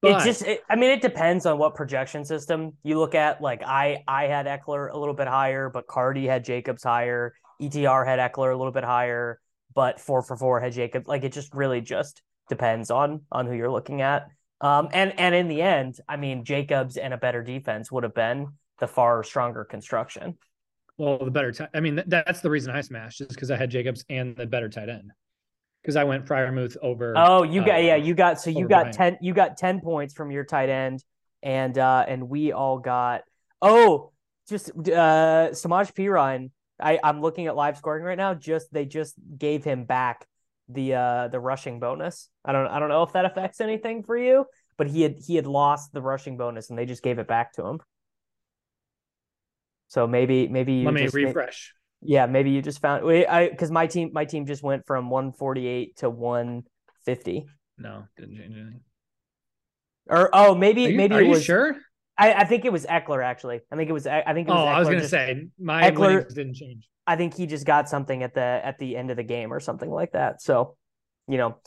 But, 0.01 0.21
it 0.21 0.25
just, 0.25 0.41
it, 0.41 0.63
I 0.67 0.75
mean, 0.75 0.89
it 0.89 1.01
depends 1.01 1.45
on 1.45 1.59
what 1.59 1.75
projection 1.75 2.25
system 2.25 2.73
you 2.83 2.97
look 2.97 3.13
at. 3.13 3.39
Like 3.39 3.61
I, 3.63 4.03
I 4.07 4.25
had 4.25 4.47
Ekeler 4.47 4.91
a 4.91 4.97
little 4.97 5.13
bit 5.13 5.27
higher, 5.27 5.69
but 5.69 5.85
Cardi 5.85 6.25
had 6.25 6.43
Jacobs 6.43 6.83
higher. 6.83 7.35
ETR 7.61 8.05
had 8.05 8.17
Ekeler 8.17 8.51
a 8.51 8.57
little 8.57 8.71
bit 8.71 8.83
higher, 8.83 9.39
but 9.75 9.99
four 9.99 10.23
for 10.23 10.35
four 10.35 10.59
had 10.59 10.73
Jacobs. 10.73 11.07
Like 11.07 11.23
it 11.23 11.33
just 11.33 11.53
really 11.53 11.81
just 11.81 12.23
depends 12.49 12.89
on 12.89 13.21
on 13.31 13.45
who 13.45 13.53
you're 13.53 13.71
looking 13.71 14.01
at. 14.01 14.27
Um, 14.59 14.89
and 14.91 15.19
and 15.19 15.35
in 15.35 15.47
the 15.47 15.61
end, 15.61 15.99
I 16.09 16.17
mean, 16.17 16.45
Jacobs 16.45 16.97
and 16.97 17.13
a 17.13 17.17
better 17.17 17.43
defense 17.43 17.91
would 17.91 18.03
have 18.03 18.15
been 18.15 18.47
the 18.79 18.87
far 18.87 19.23
stronger 19.23 19.63
construction. 19.63 20.37
Well, 20.97 21.17
the 21.17 21.31
better. 21.31 21.51
tight. 21.51 21.69
I 21.73 21.79
mean, 21.79 21.95
th- 21.95 22.07
that's 22.07 22.41
the 22.41 22.49
reason 22.49 22.73
I 22.73 22.81
smashed 22.81 23.21
is 23.21 23.27
because 23.27 23.51
I 23.51 23.57
had 23.57 23.69
Jacobs 23.69 24.05
and 24.09 24.35
the 24.35 24.45
better 24.45 24.69
tight 24.69 24.89
end. 24.89 25.11
Because 25.81 25.95
I 25.95 26.03
went 26.03 26.25
Freiermuth 26.25 26.77
over. 26.81 27.15
Oh, 27.17 27.41
you 27.41 27.61
got 27.65 27.79
uh, 27.79 27.83
yeah, 27.83 27.95
you 27.95 28.13
got 28.13 28.39
so 28.39 28.51
you 28.51 28.67
got 28.67 28.81
Bryant. 28.81 28.93
ten 28.93 29.17
you 29.21 29.33
got 29.33 29.57
ten 29.57 29.81
points 29.81 30.13
from 30.13 30.29
your 30.29 30.43
tight 30.43 30.69
end, 30.69 31.03
and 31.41 31.75
uh 31.75 32.05
and 32.07 32.29
we 32.29 32.51
all 32.51 32.77
got 32.77 33.23
oh 33.63 34.11
just 34.47 34.69
uh 34.69 35.49
Samaje 35.51 35.91
Perine. 35.93 36.51
I 36.79 36.99
I'm 37.03 37.21
looking 37.21 37.47
at 37.47 37.55
live 37.55 37.77
scoring 37.77 38.03
right 38.03 38.17
now. 38.17 38.35
Just 38.35 38.71
they 38.71 38.85
just 38.85 39.15
gave 39.37 39.63
him 39.63 39.85
back 39.85 40.27
the 40.69 40.93
uh 40.93 41.27
the 41.29 41.39
rushing 41.39 41.79
bonus. 41.79 42.29
I 42.45 42.51
don't 42.51 42.67
I 42.67 42.79
don't 42.79 42.89
know 42.89 43.01
if 43.01 43.13
that 43.13 43.25
affects 43.25 43.59
anything 43.59 44.03
for 44.03 44.15
you, 44.15 44.45
but 44.77 44.87
he 44.87 45.01
had 45.01 45.15
he 45.25 45.35
had 45.35 45.47
lost 45.47 45.93
the 45.93 46.01
rushing 46.01 46.37
bonus 46.37 46.69
and 46.69 46.77
they 46.77 46.85
just 46.85 47.01
gave 47.01 47.17
it 47.17 47.27
back 47.27 47.53
to 47.53 47.65
him. 47.65 47.79
So 49.91 50.07
maybe 50.07 50.47
maybe 50.47 50.71
you 50.75 50.85
let 50.85 50.93
me 50.93 51.05
refresh. 51.09 51.73
Yeah, 52.01 52.25
maybe 52.25 52.51
you 52.51 52.61
just 52.61 52.79
found 52.79 53.05
I 53.05 53.49
because 53.49 53.71
my 53.71 53.87
team 53.87 54.11
my 54.13 54.23
team 54.23 54.45
just 54.45 54.63
went 54.63 54.85
from 54.85 55.09
148 55.09 55.97
to 55.97 56.09
150. 56.09 57.45
No, 57.77 58.05
didn't 58.15 58.37
change 58.37 58.55
anything. 58.55 58.79
Or 60.07 60.29
oh, 60.31 60.55
maybe 60.55 60.83
you, 60.83 60.95
maybe 60.95 61.15
it 61.15 61.27
was 61.27 61.43
sure. 61.43 61.75
I, 62.17 62.31
I 62.31 62.43
think 62.45 62.63
it 62.63 62.71
was 62.71 62.85
Ekeler 62.85 63.21
actually. 63.21 63.59
I 63.69 63.75
think 63.75 63.89
it 63.89 63.93
was 63.93 64.07
I 64.07 64.33
think 64.33 64.47
it 64.47 64.51
was 64.51 64.61
Oh, 64.61 64.63
Ekeler 64.63 64.73
I 64.73 64.79
was 64.79 64.87
gonna 64.87 64.99
just, 65.01 65.11
say 65.11 65.47
my 65.59 65.91
Ekeler- 65.91 66.33
didn't 66.33 66.53
change. 66.53 66.87
I 67.05 67.17
think 67.17 67.35
he 67.35 67.45
just 67.45 67.65
got 67.65 67.89
something 67.89 68.23
at 68.23 68.33
the 68.33 68.39
at 68.39 68.79
the 68.79 68.95
end 68.95 69.11
of 69.11 69.17
the 69.17 69.23
game 69.23 69.51
or 69.51 69.59
something 69.59 69.89
like 69.89 70.13
that. 70.13 70.41
So, 70.41 70.77
you 71.27 71.37
know, 71.37 71.57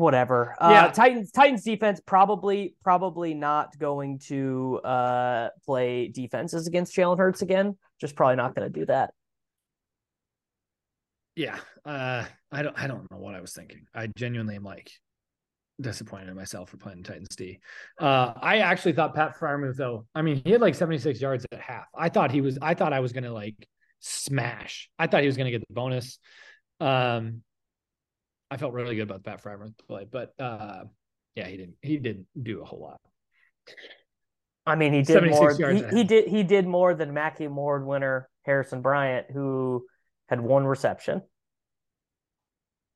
whatever. 0.00 0.56
Uh, 0.58 0.70
Yeah. 0.70 0.88
Titans 0.88 1.30
Titans 1.30 1.62
defense 1.62 2.00
probably 2.04 2.74
probably 2.82 3.34
not 3.34 3.78
going 3.78 4.18
to 4.26 4.80
uh 4.84 5.48
play 5.64 6.08
defenses 6.08 6.66
against 6.66 6.94
Jalen 6.96 7.18
Hurts 7.18 7.42
again. 7.42 7.76
Just 8.00 8.16
probably 8.16 8.36
not 8.36 8.54
going 8.54 8.70
to 8.72 8.78
do 8.80 8.86
that. 8.86 9.10
Yeah. 11.36 11.58
Uh 11.84 12.24
I 12.50 12.62
don't 12.62 12.78
I 12.78 12.86
don't 12.86 13.10
know 13.10 13.18
what 13.18 13.34
I 13.34 13.40
was 13.40 13.52
thinking. 13.52 13.86
I 13.94 14.08
genuinely 14.08 14.56
am 14.56 14.64
like 14.64 14.90
disappointed 15.80 16.28
in 16.28 16.36
myself 16.36 16.70
for 16.70 16.76
playing 16.76 17.02
Titans 17.02 17.36
D. 17.36 17.60
Uh 17.98 18.32
I 18.40 18.58
actually 18.58 18.92
thought 18.92 19.14
Pat 19.14 19.38
Freiermuth 19.38 19.76
though. 19.76 20.06
I 20.14 20.22
mean, 20.22 20.42
he 20.44 20.50
had 20.50 20.60
like 20.60 20.74
76 20.74 21.20
yards 21.20 21.46
at 21.52 21.60
half. 21.60 21.84
I 21.94 22.08
thought 22.08 22.30
he 22.30 22.40
was 22.40 22.58
I 22.60 22.74
thought 22.74 22.92
I 22.92 23.00
was 23.00 23.12
gonna 23.12 23.32
like 23.32 23.54
smash. 24.00 24.90
I 24.98 25.06
thought 25.06 25.20
he 25.20 25.26
was 25.26 25.36
gonna 25.36 25.50
get 25.50 25.60
the 25.66 25.74
bonus. 25.74 26.18
Um 26.80 27.42
I 28.50 28.56
felt 28.56 28.72
really 28.72 28.96
good 28.96 29.02
about 29.02 29.24
Pat 29.24 29.42
Freiermuth 29.42 29.74
play, 29.86 30.06
but 30.10 30.34
uh 30.38 30.84
yeah, 31.34 31.46
he 31.46 31.56
didn't 31.56 31.76
he 31.82 31.96
didn't 31.98 32.26
do 32.40 32.62
a 32.62 32.64
whole 32.64 32.80
lot. 32.80 33.00
I 34.66 34.76
mean, 34.76 34.92
he 34.92 35.02
did 35.02 35.30
more. 35.30 35.54
He, 35.54 35.82
he 35.96 36.04
did 36.04 36.28
he 36.28 36.42
did 36.42 36.66
more 36.66 36.94
than 36.94 37.14
Mackey 37.14 37.44
Award 37.44 37.86
winner 37.86 38.28
Harrison 38.42 38.82
Bryant, 38.82 39.26
who 39.32 39.86
had 40.28 40.40
one 40.40 40.66
reception. 40.66 41.22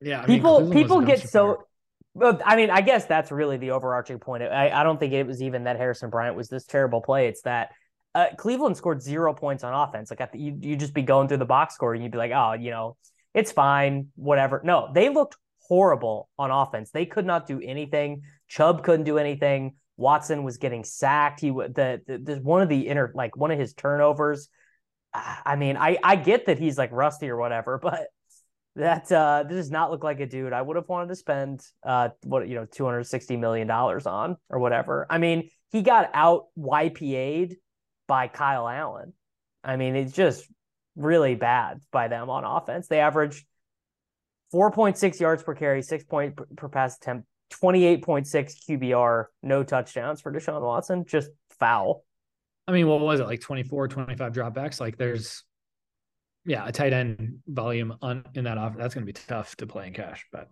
Yeah, 0.00 0.23
I 0.23 0.26
mean, 0.26 0.37
people 0.37 0.70
people 0.70 1.00
get 1.00 1.28
so. 1.28 1.64
Well, 2.16 2.40
I 2.44 2.54
mean, 2.54 2.70
I 2.70 2.80
guess 2.80 3.06
that's 3.06 3.32
really 3.32 3.56
the 3.56 3.73
overarching 3.73 4.20
point. 4.20 4.44
I, 4.44 4.70
I 4.70 4.84
don't 4.84 5.00
think 5.00 5.12
it 5.12 5.26
was 5.26 5.42
even 5.42 5.64
that 5.64 5.76
Harrison 5.76 6.11
Bryant 6.11 6.37
was 6.37 6.49
this 6.49 6.64
terrible 6.64 7.00
play. 7.00 7.26
It's 7.26 7.42
that 7.42 7.70
uh, 8.14 8.26
Cleveland 8.38 8.76
scored 8.76 9.02
zero 9.02 9.34
points 9.34 9.64
on 9.64 9.75
offense. 9.75 10.12
Like 10.12 10.30
you, 10.34 10.56
you 10.61 10.76
just 10.76 10.94
be 10.94 11.02
going 11.02 11.26
through 11.26 11.38
the 11.38 11.44
box 11.44 11.75
score 11.75 11.92
and 11.92 12.02
you'd 12.02 12.12
be 12.12 12.18
like, 12.18 12.30
oh, 12.32 12.52
you 12.52 12.70
know, 12.70 12.96
it's 13.32 13.50
fine, 13.50 14.08
whatever. 14.14 14.61
No, 14.62 14.90
they 14.94 15.08
looked 15.08 15.37
horrible 15.68 16.28
on 16.38 16.50
offense. 16.50 16.90
They 16.90 17.06
could 17.06 17.26
not 17.26 17.47
do 17.47 17.61
anything. 17.61 18.23
Chubb 18.49 18.85
couldn't 18.85 19.04
do 19.04 19.18
anything. 19.18 19.75
Watson 19.97 20.42
was 20.42 20.59
getting 20.59 20.85
sacked. 20.85 21.40
He 21.40 21.50
the, 21.50 22.00
the, 22.06 22.18
the 22.18 22.37
one 22.37 22.62
of 22.62 22.68
the 22.68 22.88
inner 22.88 23.12
like 23.14 23.37
one 23.37 23.50
of 23.50 23.59
his 23.59 23.75
turnovers. 23.75 24.49
I 25.12 25.56
mean, 25.56 25.76
I 25.76 25.99
I 26.02 26.16
get 26.16 26.47
that 26.47 26.59
he's 26.59 26.76
like 26.76 26.90
rusty 26.92 27.30
or 27.30 27.37
whatever, 27.37 27.78
but 27.83 28.09
that 28.76 29.11
uh 29.12 29.44
this 29.49 29.56
does 29.56 29.71
not 29.71 29.92
look 29.92 30.02
like 30.02 30.18
a 30.18 30.26
dude 30.26 30.52
I 30.52 30.61
would 30.61 30.75
have 30.75 30.88
wanted 30.88 31.09
to 31.11 31.14
spend 31.14 31.64
uh 31.85 32.09
what 32.25 32.49
you 32.49 32.56
know 32.56 32.64
260 32.64 33.37
million 33.37 33.68
dollars 33.68 34.06
on 34.06 34.37
or 34.49 34.59
whatever. 34.59 35.06
I 35.09 35.18
mean, 35.18 35.50
he 35.71 35.83
got 35.83 36.11
out 36.12 36.47
YPA'd 36.59 37.56
by 38.06 38.28
Kyle 38.28 38.68
Allen. 38.68 39.12
I 39.62 39.76
mean, 39.76 39.97
it's 39.97 40.12
just 40.12 40.47
really 40.97 41.35
bad 41.35 41.80
by 41.90 42.09
them 42.09 42.30
on 42.30 42.44
offense. 42.44 42.88
They 42.88 43.00
averaged 43.00 43.44
4.6 44.54 45.20
yards 45.20 45.42
per 45.42 45.54
carry, 45.54 45.82
6 45.82 46.04
point 46.04 46.38
per- 46.56 46.68
pass 46.68 46.96
attempt, 46.96 47.26
28.6 47.50 48.54
QBR, 48.68 49.25
no 49.42 49.64
touchdowns 49.64 50.20
for 50.20 50.32
Deshaun 50.32 50.62
Watson, 50.62 51.04
just 51.06 51.30
foul. 51.58 52.04
I 52.68 52.73
mean, 52.73 52.87
what 52.87 53.00
was 53.00 53.20
it 53.20 53.26
like 53.26 53.40
24, 53.40 53.88
25 53.88 54.32
dropbacks? 54.32 54.80
Like 54.80 54.96
there's 54.96 55.42
yeah, 56.46 56.66
a 56.66 56.73
tight 56.73 56.92
end 56.92 57.38
volume 57.46 57.94
on 58.00 58.25
in 58.34 58.44
that 58.44 58.58
offer. 58.58 58.78
That's 58.78 58.94
gonna 58.94 59.06
be 59.06 59.12
tough 59.12 59.56
to 59.56 59.66
play 59.66 59.88
in 59.88 59.92
cash, 59.92 60.25
but 60.30 60.49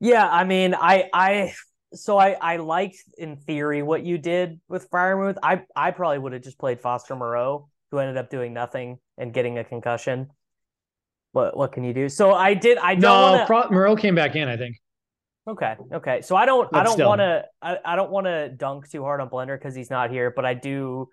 Yeah, 0.00 0.28
I 0.28 0.44
mean, 0.44 0.74
I 0.74 1.10
I 1.12 1.52
so 1.92 2.18
I 2.18 2.32
I 2.40 2.56
liked 2.56 2.98
in 3.18 3.36
theory 3.36 3.82
what 3.82 4.04
you 4.04 4.16
did 4.18 4.60
with 4.68 4.90
Freiermuth. 4.90 5.36
I 5.42 5.62
I 5.76 5.90
probably 5.90 6.18
would 6.18 6.32
have 6.32 6.42
just 6.42 6.58
played 6.58 6.80
Foster 6.80 7.14
Moreau, 7.14 7.68
who 7.90 7.98
ended 7.98 8.16
up 8.16 8.30
doing 8.30 8.52
nothing 8.52 8.98
and 9.18 9.32
getting 9.32 9.58
a 9.58 9.64
concussion. 9.64 10.30
What 11.34 11.56
what 11.56 11.72
can 11.72 11.82
you 11.82 11.92
do? 11.92 12.08
So 12.08 12.32
I 12.32 12.54
did. 12.54 12.78
I 12.78 12.94
don't 12.94 13.02
no, 13.02 13.32
wanna... 13.32 13.46
Pro- 13.46 13.68
Moreau 13.68 13.96
came 13.96 14.14
back 14.14 14.36
in. 14.36 14.48
I 14.48 14.56
think. 14.56 14.76
Okay. 15.48 15.74
Okay. 15.92 16.22
So 16.22 16.36
I 16.36 16.46
don't. 16.46 16.70
But 16.70 16.78
I 16.78 16.84
don't 16.84 17.08
want 17.08 17.18
to. 17.18 17.44
I, 17.60 17.78
I 17.84 17.96
don't 17.96 18.12
want 18.12 18.26
to 18.26 18.50
dunk 18.50 18.88
too 18.88 19.02
hard 19.02 19.20
on 19.20 19.28
Blender 19.28 19.58
because 19.58 19.74
he's 19.74 19.90
not 19.90 20.10
here. 20.10 20.30
But 20.30 20.44
I 20.44 20.54
do 20.54 21.08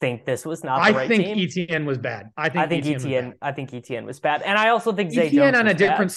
think 0.00 0.24
this 0.24 0.46
was 0.46 0.62
not 0.62 0.76
the 0.78 0.82
I 0.82 0.96
right 0.96 1.08
think 1.08 1.24
team. 1.24 1.66
ETN 1.68 1.84
was 1.86 1.98
bad. 1.98 2.30
I 2.36 2.50
think 2.50 2.64
I 2.64 2.68
think 2.68 2.84
ETN 2.84 2.94
was 2.94 3.04
ETN. 3.04 3.22
bad. 3.22 3.34
I 3.42 3.52
think 3.52 3.70
ETN 3.72 4.04
was 4.04 4.20
bad, 4.20 4.42
and 4.42 4.56
I 4.56 4.68
also 4.68 4.92
think 4.92 5.10
Zay 5.10 5.28
ETN 5.28 5.32
Jones 5.32 5.56
on 5.56 5.66
a 5.66 5.70
bad. 5.70 5.76
different, 5.78 6.16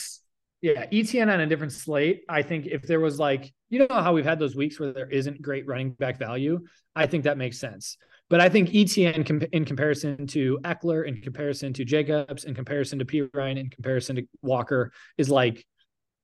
yeah, 0.61 0.85
ETN 0.85 1.33
on 1.33 1.39
a 1.39 1.47
different 1.47 1.73
slate. 1.73 2.25
I 2.29 2.43
think 2.43 2.67
if 2.67 2.83
there 2.83 2.99
was 2.99 3.17
like, 3.17 3.51
you 3.69 3.79
know 3.79 3.87
how 3.89 4.13
we've 4.13 4.23
had 4.23 4.37
those 4.37 4.55
weeks 4.55 4.79
where 4.79 4.93
there 4.93 5.09
isn't 5.09 5.41
great 5.41 5.65
running 5.65 5.93
back 5.93 6.19
value. 6.19 6.59
I 6.95 7.07
think 7.07 7.23
that 7.23 7.39
makes 7.39 7.59
sense. 7.59 7.97
But 8.29 8.41
I 8.41 8.49
think 8.49 8.69
ETN 8.69 9.49
in 9.53 9.65
comparison 9.65 10.25
to 10.27 10.59
Ekeler, 10.63 11.07
in 11.07 11.21
comparison 11.21 11.73
to 11.73 11.85
Jacobs, 11.85 12.43
in 12.43 12.55
comparison 12.55 12.99
to 12.99 13.05
P 13.05 13.23
Ryan, 13.33 13.57
in 13.57 13.69
comparison 13.69 14.15
to 14.15 14.27
Walker, 14.41 14.91
is 15.17 15.29
like 15.29 15.65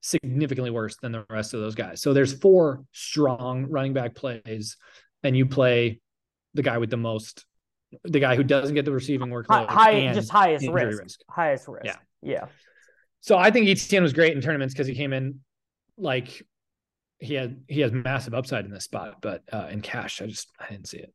significantly 0.02 0.72
worse 0.72 0.98
than 0.98 1.12
the 1.12 1.26
rest 1.30 1.54
of 1.54 1.62
those 1.62 1.76
guys. 1.76 2.02
So 2.02 2.14
there's 2.14 2.34
four 2.34 2.84
strong 2.92 3.68
running 3.68 3.94
back 3.94 4.16
plays, 4.16 4.78
and 5.24 5.38
you 5.38 5.46
play 5.46 6.00
the 6.56 6.64
guy 6.64 6.80
with 6.80 6.90
the 6.90 6.98
most, 6.98 7.46
the 8.04 8.20
guy 8.20 8.36
who 8.36 8.44
doesn't 8.44 8.74
get 8.74 8.86
the 8.86 8.92
receiving 8.92 9.30
workload, 9.30 9.68
high 9.68 10.12
just 10.14 10.32
highest 10.32 10.68
risk, 10.68 11.02
risk. 11.04 11.20
highest 11.30 11.68
risk. 11.68 11.86
Yeah. 11.86 11.98
Yeah. 12.24 12.46
So 13.22 13.38
I 13.38 13.52
think 13.52 13.68
ETN 13.68 14.02
was 14.02 14.14
great 14.14 14.36
in 14.36 14.42
tournaments 14.42 14.74
because 14.74 14.88
he 14.88 14.96
came 14.96 15.14
in 15.14 15.42
like 15.98 16.42
he 17.20 17.36
had 17.36 17.62
he 17.68 17.82
has 17.82 17.92
massive 17.92 18.34
upside 18.34 18.66
in 18.66 18.72
this 18.72 18.86
spot, 18.86 19.22
but 19.22 19.44
uh, 19.54 19.68
in 19.70 19.82
cash, 19.82 20.20
I 20.22 20.26
just 20.26 20.50
I 20.60 20.68
didn't 20.72 20.88
see 20.88 20.98
it. 20.98 21.14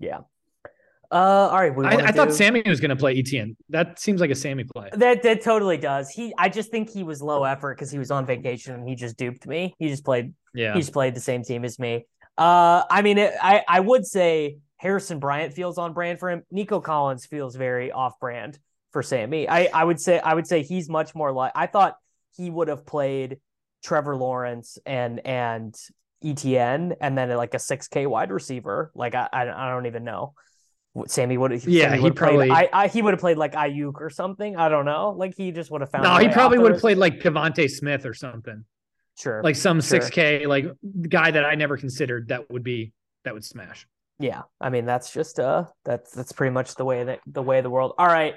Yeah. 0.00 0.20
Uh, 1.12 1.48
all 1.50 1.58
right. 1.58 1.74
We 1.74 1.84
I, 1.84 2.06
I 2.06 2.12
thought 2.12 2.28
do- 2.28 2.34
Sammy 2.34 2.62
was 2.64 2.80
going 2.80 2.90
to 2.90 2.96
play 2.96 3.20
ETN. 3.20 3.56
That 3.68 3.98
seems 3.98 4.20
like 4.20 4.30
a 4.30 4.34
Sammy 4.34 4.64
play. 4.64 4.90
That 4.92 5.22
that 5.24 5.42
totally 5.42 5.76
does. 5.76 6.08
He, 6.08 6.32
I 6.38 6.48
just 6.48 6.70
think 6.70 6.88
he 6.88 7.02
was 7.02 7.20
low 7.20 7.44
effort 7.44 7.76
because 7.76 7.90
he 7.90 7.98
was 7.98 8.10
on 8.10 8.26
vacation 8.26 8.74
and 8.74 8.88
he 8.88 8.94
just 8.94 9.16
duped 9.16 9.46
me. 9.46 9.74
He 9.78 9.88
just 9.88 10.04
played. 10.04 10.34
Yeah, 10.54 10.74
He 10.74 10.80
just 10.80 10.92
played 10.92 11.14
the 11.14 11.20
same 11.20 11.42
team 11.42 11.64
as 11.64 11.78
me. 11.78 12.06
Uh, 12.38 12.84
I 12.88 13.02
mean, 13.02 13.18
it, 13.18 13.34
I 13.42 13.64
I 13.66 13.80
would 13.80 14.06
say 14.06 14.58
Harrison 14.76 15.18
Bryant 15.18 15.52
feels 15.52 15.78
on 15.78 15.92
brand 15.92 16.20
for 16.20 16.30
him. 16.30 16.42
Nico 16.50 16.80
Collins 16.80 17.26
feels 17.26 17.56
very 17.56 17.90
off 17.90 18.18
brand 18.20 18.58
for 18.92 19.02
Sammy. 19.02 19.48
I 19.48 19.64
I 19.66 19.82
would 19.82 20.00
say 20.00 20.20
I 20.20 20.34
would 20.34 20.46
say 20.46 20.62
he's 20.62 20.88
much 20.88 21.14
more 21.14 21.32
like. 21.32 21.52
I 21.56 21.66
thought 21.66 21.96
he 22.36 22.50
would 22.50 22.68
have 22.68 22.86
played 22.86 23.40
Trevor 23.82 24.16
Lawrence 24.16 24.78
and 24.86 25.20
and 25.26 25.74
ETN 26.24 26.96
and 27.00 27.16
then 27.16 27.30
like 27.36 27.54
a 27.54 27.58
six 27.58 27.88
K 27.88 28.06
wide 28.06 28.30
receiver. 28.30 28.90
Like 28.94 29.14
I 29.14 29.28
I, 29.32 29.42
I 29.42 29.70
don't 29.70 29.86
even 29.86 30.04
know. 30.04 30.34
Sammy 31.06 31.38
would 31.38 31.52
have. 31.52 31.66
Yeah, 31.68 31.94
he 31.94 32.10
probably- 32.10 32.50
I, 32.50 32.68
I 32.72 32.88
he 32.88 33.00
would 33.00 33.14
have 33.14 33.20
played 33.20 33.38
like 33.38 33.52
Aiyuk 33.52 33.94
or 34.00 34.10
something. 34.10 34.56
I 34.56 34.68
don't 34.68 34.84
know. 34.84 35.14
Like 35.16 35.34
he 35.36 35.52
just 35.52 35.70
would 35.70 35.82
have 35.82 35.90
found. 35.90 36.02
no, 36.04 36.16
he 36.16 36.28
probably 36.28 36.58
would 36.58 36.72
have 36.72 36.80
played 36.80 36.98
like 36.98 37.20
DeVonta 37.20 37.70
Smith 37.70 38.04
or 38.04 38.12
something, 38.14 38.64
Sure. 39.16 39.40
like 39.44 39.54
some 39.56 39.78
Sure. 39.80 39.82
six 40.00 40.10
K 40.10 40.46
like 40.46 40.66
guy 41.08 41.30
that 41.30 41.44
I 41.44 41.54
never 41.54 41.76
considered 41.76 42.28
that 42.28 42.50
would 42.50 42.64
be 42.64 42.92
that 43.24 43.34
would 43.34 43.44
smash. 43.44 43.86
Yeah, 44.18 44.42
I 44.60 44.68
mean 44.70 44.84
that's 44.84 45.12
just 45.12 45.38
uh 45.38 45.64
that's 45.84 46.10
that's 46.12 46.32
pretty 46.32 46.52
much 46.52 46.74
the 46.74 46.84
way 46.84 47.04
that 47.04 47.20
the 47.26 47.42
way 47.42 47.58
of 47.58 47.62
the 47.64 47.70
world. 47.70 47.92
All 47.96 48.06
right. 48.08 48.34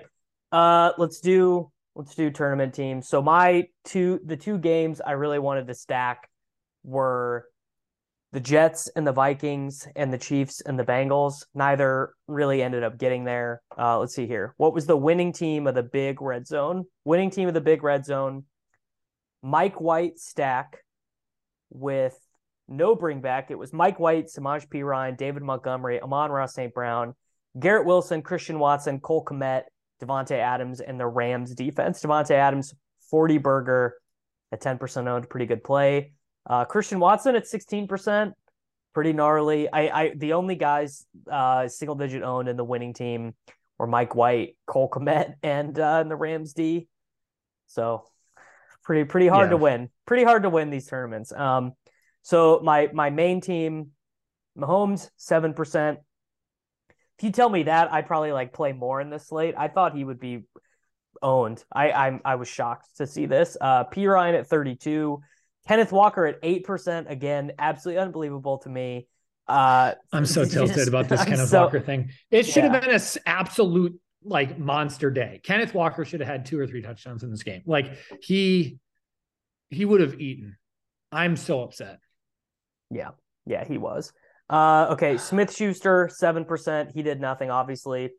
Uh 0.51 0.91
let's 0.99 1.19
do 1.21 1.71
let's 1.95 2.13
do 2.13 2.29
tournament 2.29 2.73
teams. 2.75 3.07
So 3.09 3.21
my 3.21 3.67
two 3.83 4.19
the 4.23 4.37
two 4.37 4.59
games 4.59 5.01
I 5.01 5.13
really 5.13 5.39
wanted 5.39 5.67
to 5.67 5.73
stack 5.73 6.29
were 6.83 7.47
the 8.33 8.39
Jets 8.39 8.89
and 8.95 9.05
the 9.05 9.11
Vikings 9.11 9.87
and 9.95 10.11
the 10.11 10.17
Chiefs 10.17 10.59
and 10.61 10.77
the 10.77 10.83
Bengals. 10.83 11.45
Neither 11.53 12.13
really 12.27 12.63
ended 12.63 12.83
up 12.83 12.97
getting 12.97 13.23
there. 13.23 13.61
Uh 13.77 13.99
let's 13.99 14.15
see 14.15 14.27
here. 14.27 14.55
What 14.57 14.73
was 14.73 14.87
the 14.87 14.97
winning 14.97 15.31
team 15.31 15.67
of 15.67 15.75
the 15.75 15.83
big 15.83 16.19
red 16.19 16.47
zone? 16.47 16.85
Winning 17.05 17.29
team 17.29 17.47
of 17.47 17.53
the 17.53 17.61
big 17.61 17.83
red 17.83 18.05
zone. 18.05 18.43
Mike 19.43 19.79
White 19.79 20.17
stack 20.17 20.79
with 21.69 22.17
no 22.67 22.95
bring 22.95 23.21
back. 23.21 23.51
It 23.51 23.59
was 23.59 23.71
Mike 23.71 23.99
White, 23.99 24.27
Samaje 24.27 24.67
Perine, 24.67 25.15
David 25.15 25.43
Montgomery, 25.43 26.01
Amon 26.01 26.31
Ross 26.31 26.55
St. 26.55 26.73
Brown, 26.73 27.13
Garrett 27.59 27.85
Wilson, 27.85 28.23
Christian 28.23 28.57
Watson, 28.57 28.99
Cole 28.99 29.23
Kmet, 29.23 29.63
Davante 30.01 30.37
Adams, 30.37 30.79
and 30.79 30.99
the 30.99 31.05
Rams 31.05 31.53
defense. 31.53 32.01
Davante 32.01 32.31
Adams, 32.31 32.73
40 33.11 33.37
burger 33.37 33.95
at 34.51 34.61
10% 34.61 35.07
owned, 35.07 35.29
pretty 35.29 35.45
good 35.45 35.63
play. 35.63 36.13
Uh, 36.45 36.65
Christian 36.65 36.99
Watson 36.99 37.35
at 37.35 37.45
16%, 37.45 38.33
pretty 38.93 39.13
gnarly. 39.13 39.71
I, 39.71 40.01
I 40.03 40.13
the 40.15 40.33
only 40.33 40.55
guys 40.55 41.05
uh, 41.31 41.67
single 41.67 41.95
digit 41.95 42.23
owned 42.23 42.49
in 42.49 42.57
the 42.57 42.63
winning 42.63 42.93
team 42.93 43.33
were 43.77 43.87
Mike 43.87 44.15
White, 44.15 44.55
Cole 44.65 44.89
Kmet, 44.89 45.35
and 45.43 45.77
uh, 45.77 45.99
and 46.01 46.11
the 46.11 46.15
Rams 46.15 46.53
D. 46.53 46.87
So 47.67 48.05
pretty 48.83 49.05
pretty 49.05 49.27
hard 49.27 49.49
to 49.49 49.57
win. 49.57 49.89
Pretty 50.05 50.23
hard 50.23 50.43
to 50.43 50.49
win 50.49 50.69
these 50.69 50.87
tournaments. 50.87 51.31
Um, 51.31 51.73
so 52.21 52.61
my 52.63 52.89
my 52.93 53.09
main 53.09 53.41
team, 53.41 53.91
Mahomes 54.57 55.09
seven 55.17 55.53
percent. 55.53 55.99
If 57.17 57.23
you 57.23 57.31
tell 57.31 57.49
me 57.49 57.63
that, 57.63 57.93
I'd 57.93 58.07
probably 58.07 58.31
like 58.31 58.53
play 58.53 58.73
more 58.73 58.99
in 58.99 59.09
this 59.09 59.27
slate. 59.27 59.55
I 59.57 59.67
thought 59.67 59.95
he 59.95 60.03
would 60.03 60.19
be 60.19 60.43
owned. 61.21 61.63
I 61.71 61.91
I'm 61.91 62.21
I 62.25 62.35
was 62.35 62.47
shocked 62.47 62.97
to 62.97 63.07
see 63.07 63.25
this. 63.25 63.57
Uh, 63.59 63.85
Perine 63.85 64.37
at 64.37 64.47
thirty 64.47 64.75
two, 64.75 65.21
Kenneth 65.67 65.91
Walker 65.91 66.25
at 66.25 66.39
eight 66.43 66.65
percent. 66.65 67.07
Again, 67.09 67.53
absolutely 67.59 68.01
unbelievable 68.01 68.57
to 68.59 68.69
me. 68.69 69.07
Uh, 69.47 69.93
I'm 70.11 70.25
so 70.25 70.41
just- 70.43 70.53
tilted 70.53 70.87
about 70.87 71.09
this 71.09 71.21
I'm 71.21 71.27
Kenneth 71.27 71.49
so- 71.49 71.61
Walker 71.61 71.79
thing. 71.79 72.11
It 72.31 72.43
should 72.45 72.63
Yeah. 72.63 72.73
have 72.73 72.81
been 72.81 72.91
an 72.91 73.01
absolute 73.25 73.99
like 74.25 74.57
monster 74.57 75.11
day. 75.11 75.41
Kenneth 75.43 75.73
Walker 75.73 76.05
should 76.05 76.21
have 76.21 76.29
had 76.29 76.45
two 76.45 76.57
or 76.59 76.65
three 76.67 76.81
touchdowns 76.81 77.23
in 77.23 77.31
this 77.31 77.43
game. 77.43 77.61
Like 77.65 77.93
he 78.21 78.77
he 79.69 79.85
would 79.85 80.01
have 80.01 80.19
eaten. 80.19 80.57
I'm 81.11 81.35
so 81.35 81.61
upset. 81.63 81.99
Yeah, 82.89 83.09
yeah, 83.45 83.65
he 83.65 83.77
was. 83.77 84.13
Uh, 84.49 84.87
okay, 84.91 85.17
Smith 85.17 85.53
Schuster, 85.55 86.09
seven 86.13 86.45
percent. 86.45 86.91
He 86.93 87.03
did 87.03 87.19
nothing, 87.19 87.49
obviously. 87.51 88.11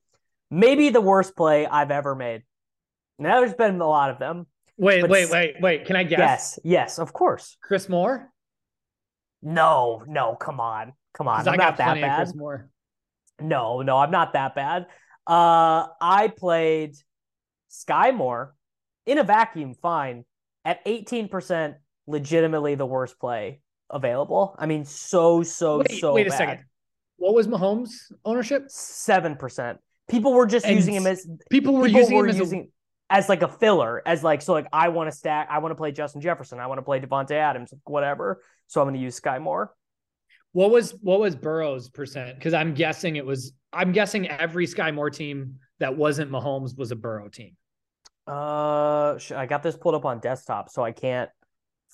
Maybe 0.50 0.90
the 0.90 1.00
worst 1.00 1.36
play 1.36 1.66
I've 1.66 1.90
ever 1.90 2.14
made. 2.14 2.42
Now 3.18 3.40
there's 3.40 3.54
been 3.54 3.80
a 3.80 3.86
lot 3.88 4.10
of 4.10 4.18
them. 4.18 4.46
Wait, 4.76 5.00
But 5.02 5.10
wait, 5.10 5.30
wait, 5.30 5.54
wait. 5.60 5.84
Can 5.86 5.96
I 5.96 6.02
guess? 6.04 6.18
Yes, 6.18 6.58
yes, 6.64 6.98
of 6.98 7.12
course. 7.12 7.56
Chris 7.62 7.88
Moore? 7.88 8.30
No, 9.42 10.02
no, 10.06 10.34
come 10.34 10.58
on, 10.60 10.92
come 11.12 11.28
on. 11.28 11.46
I'm 11.46 11.54
I 11.54 11.56
not 11.56 11.76
that 11.76 12.00
bad. 12.00 12.16
Chris 12.24 12.34
Moore. 12.34 12.70
No, 13.40 13.82
no, 13.82 13.98
I'm 13.98 14.10
not 14.10 14.32
that 14.32 14.54
bad. 14.54 14.86
Uh, 15.26 15.86
I 16.00 16.32
played 16.36 16.94
Skyy 17.70 18.14
Moore 18.14 18.54
in 19.06 19.18
a 19.18 19.24
vacuum, 19.24 19.74
fine. 19.74 20.24
At 20.64 20.84
18%, 20.86 21.74
legitimately 22.06 22.74
the 22.74 22.86
worst 22.86 23.18
play 23.20 23.60
available. 23.90 24.56
I 24.58 24.64
mean, 24.66 24.84
so, 24.86 25.42
so, 25.42 25.78
Wait, 25.78 26.00
so 26.00 26.14
wait 26.14 26.26
a 26.26 26.30
bad. 26.30 26.36
second. 26.36 26.64
What 27.16 27.34
was 27.34 27.46
Mahomes' 27.46 28.10
ownership? 28.24 28.64
Seven 28.68 29.36
percent. 29.36 29.78
People 30.08 30.32
were 30.32 30.46
just 30.46 30.66
And 30.66 30.74
using 30.74 30.94
him 30.94 31.06
as 31.06 31.26
People 31.50 31.74
were 31.74 31.86
people 31.86 32.00
using 32.00 32.16
were 32.16 32.24
him 32.24 32.30
as 32.30 32.38
using 32.38 32.70
as 33.14 33.28
like 33.28 33.42
a 33.42 33.48
filler, 33.48 34.02
as 34.04 34.24
like 34.24 34.42
so 34.42 34.52
like 34.52 34.66
I 34.72 34.88
want 34.88 35.08
to 35.08 35.16
stack, 35.16 35.46
I 35.48 35.58
want 35.58 35.70
to 35.70 35.76
play 35.76 35.92
Justin 35.92 36.20
Jefferson, 36.20 36.58
I 36.58 36.66
want 36.66 36.78
to 36.78 36.82
play 36.82 36.98
Davante 36.98 37.30
Adams, 37.30 37.72
whatever. 37.84 38.42
So 38.66 38.80
I'm 38.80 38.86
going 38.86 38.94
to 38.94 39.00
use 39.00 39.20
Skyy 39.20 39.40
Moore. 39.40 39.72
what 40.50 40.70
was 40.72 40.94
what 41.00 41.20
was 41.20 41.36
Burrow's 41.36 41.88
percent? 41.88 42.36
Because 42.36 42.54
I'm 42.54 42.74
guessing 42.74 43.14
it 43.14 43.24
was 43.24 43.52
I'm 43.72 43.92
guessing 43.92 44.28
every 44.28 44.66
Skyy 44.66 44.92
Moore 44.92 45.10
team 45.10 45.60
that 45.78 45.96
wasn't 45.96 46.30
Mahomes 46.30 46.76
was 46.76 46.90
a 46.90 46.96
Burrow 46.96 47.28
team. 47.28 47.56
Uh, 48.26 49.18
I 49.36 49.46
got 49.46 49.62
this 49.62 49.76
pulled 49.76 49.94
up 49.94 50.04
on 50.04 50.18
desktop, 50.18 50.70
so 50.70 50.82
I 50.82 50.90
can't 50.90 51.30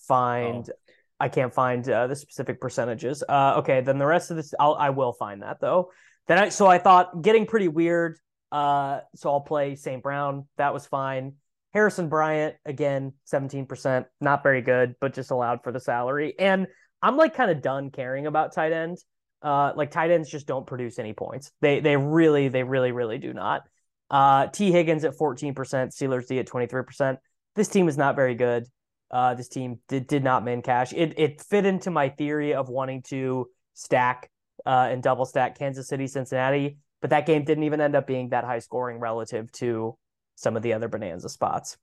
find. 0.09 0.67
Oh. 0.71 0.95
I 1.23 1.29
can't 1.29 1.53
find 1.53 1.87
uh, 1.87 2.07
the 2.07 2.17
specific 2.17 2.63
percentages. 2.63 3.23
Uh, 3.29 3.57
okay, 3.59 3.83
then 3.83 3.99
the 3.99 4.07
rest 4.07 4.31
of 4.31 4.39
this, 4.39 4.55
I'll, 4.59 4.75
I 4.75 4.89
will 4.89 5.13
find 5.13 5.43
that 5.43 5.61
though. 5.61 5.91
Then 6.29 6.39
I, 6.39 6.49
so 6.49 6.67
I 6.67 6.79
thought 6.79 7.21
getting 7.21 7.45
pretty 7.45 7.69
weird. 7.69 8.19
Uh, 8.53 9.01
so 9.15 9.31
I'll 9.31 9.41
play 9.41 9.77
St. 9.77 10.03
Brown. 10.03 10.47
That 10.57 10.75
was 10.75 10.87
fine. 10.87 11.35
Harrison 11.73 12.09
Bryant 12.09 12.57
again, 12.65 13.13
seventeen 13.25 13.67
percent, 13.67 14.07
not 14.21 14.43
very 14.43 14.61
good, 14.61 14.97
but 15.01 15.15
just 15.15 15.31
allowed 15.31 15.63
for 15.63 15.71
the 15.71 15.81
salary. 15.81 16.35
And 16.39 16.67
I'm 17.03 17.17
like 17.17 17.35
kind 17.35 17.51
of 17.51 17.63
done 17.63 17.91
caring 17.91 18.27
about 18.27 18.53
tight 18.53 18.73
ends. 18.73 19.05
Uh, 19.43 19.73
like 19.75 19.91
tight 19.91 20.11
ends 20.11 20.29
just 20.29 20.47
don't 20.47 20.67
produce 20.67 20.99
any 20.99 21.13
points. 21.13 21.53
They 21.61 21.81
they 21.81 21.97
really 21.97 22.49
they 22.49 22.63
really 22.63 22.93
really 22.93 23.19
do 23.19 23.33
not. 23.33 23.63
Uh, 24.11 24.49
T 24.49 24.73
Higgins 24.73 25.05
at 25.05 25.17
14%, 25.17 25.55
Steelers 25.55 26.27
D 26.27 26.41
at 26.41 26.49
23%. 26.49 27.19
This 27.55 27.69
team 27.69 27.89
is 27.89 27.97
not 27.97 28.17
very 28.17 28.35
good. 28.35 28.67
Uh, 29.11 29.35
this 29.35 29.49
team 29.49 29.79
did, 29.89 30.07
did 30.09 30.25
not 30.25 30.45
min 30.45 30.63
cash. 30.63 30.93
It 30.93 31.15
it 31.17 31.41
fit 31.41 31.67
into 31.67 31.91
my 31.91 32.09
theory 32.09 32.55
of 32.55 32.69
wanting 32.69 33.03
to 33.09 33.49
stack 33.75 34.31
uh, 34.67 34.89
and 34.91 35.03
double 35.03 35.25
stack 35.25 35.59
Kansas 35.59 35.89
City, 35.89 36.07
Cincinnati, 36.07 36.79
but 37.01 37.11
that 37.11 37.27
game 37.27 37.45
didn't 37.45 37.65
even 37.65 37.81
end 37.81 37.97
up 37.97 38.07
being 38.07 38.31
that 38.31 38.45
high 38.45 38.59
scoring 38.59 38.99
relative 38.99 39.51
to 39.53 39.97
some 40.35 40.57
of 40.57 40.63
the 40.63 40.73
other 40.73 40.89
bonanza 40.89 41.29
spots. 41.29 41.77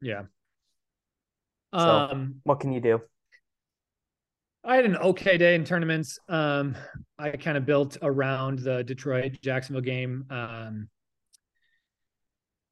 Yeah. 0.00 0.22
So, 1.74 1.80
um, 1.80 2.36
what 2.44 2.60
can 2.60 2.72
you 2.72 2.80
do? 2.80 3.00
I 4.64 4.76
had 4.76 4.84
an 4.84 4.96
okay 4.96 5.38
day 5.38 5.54
in 5.54 5.64
tournaments. 5.64 6.18
Um, 6.28 6.76
I 7.18 7.30
kind 7.30 7.56
of 7.56 7.64
built 7.66 7.96
around 8.02 8.60
the 8.60 8.82
Detroit 8.82 9.38
Jacksonville 9.40 9.82
game. 9.82 10.24
Um, 10.30 10.88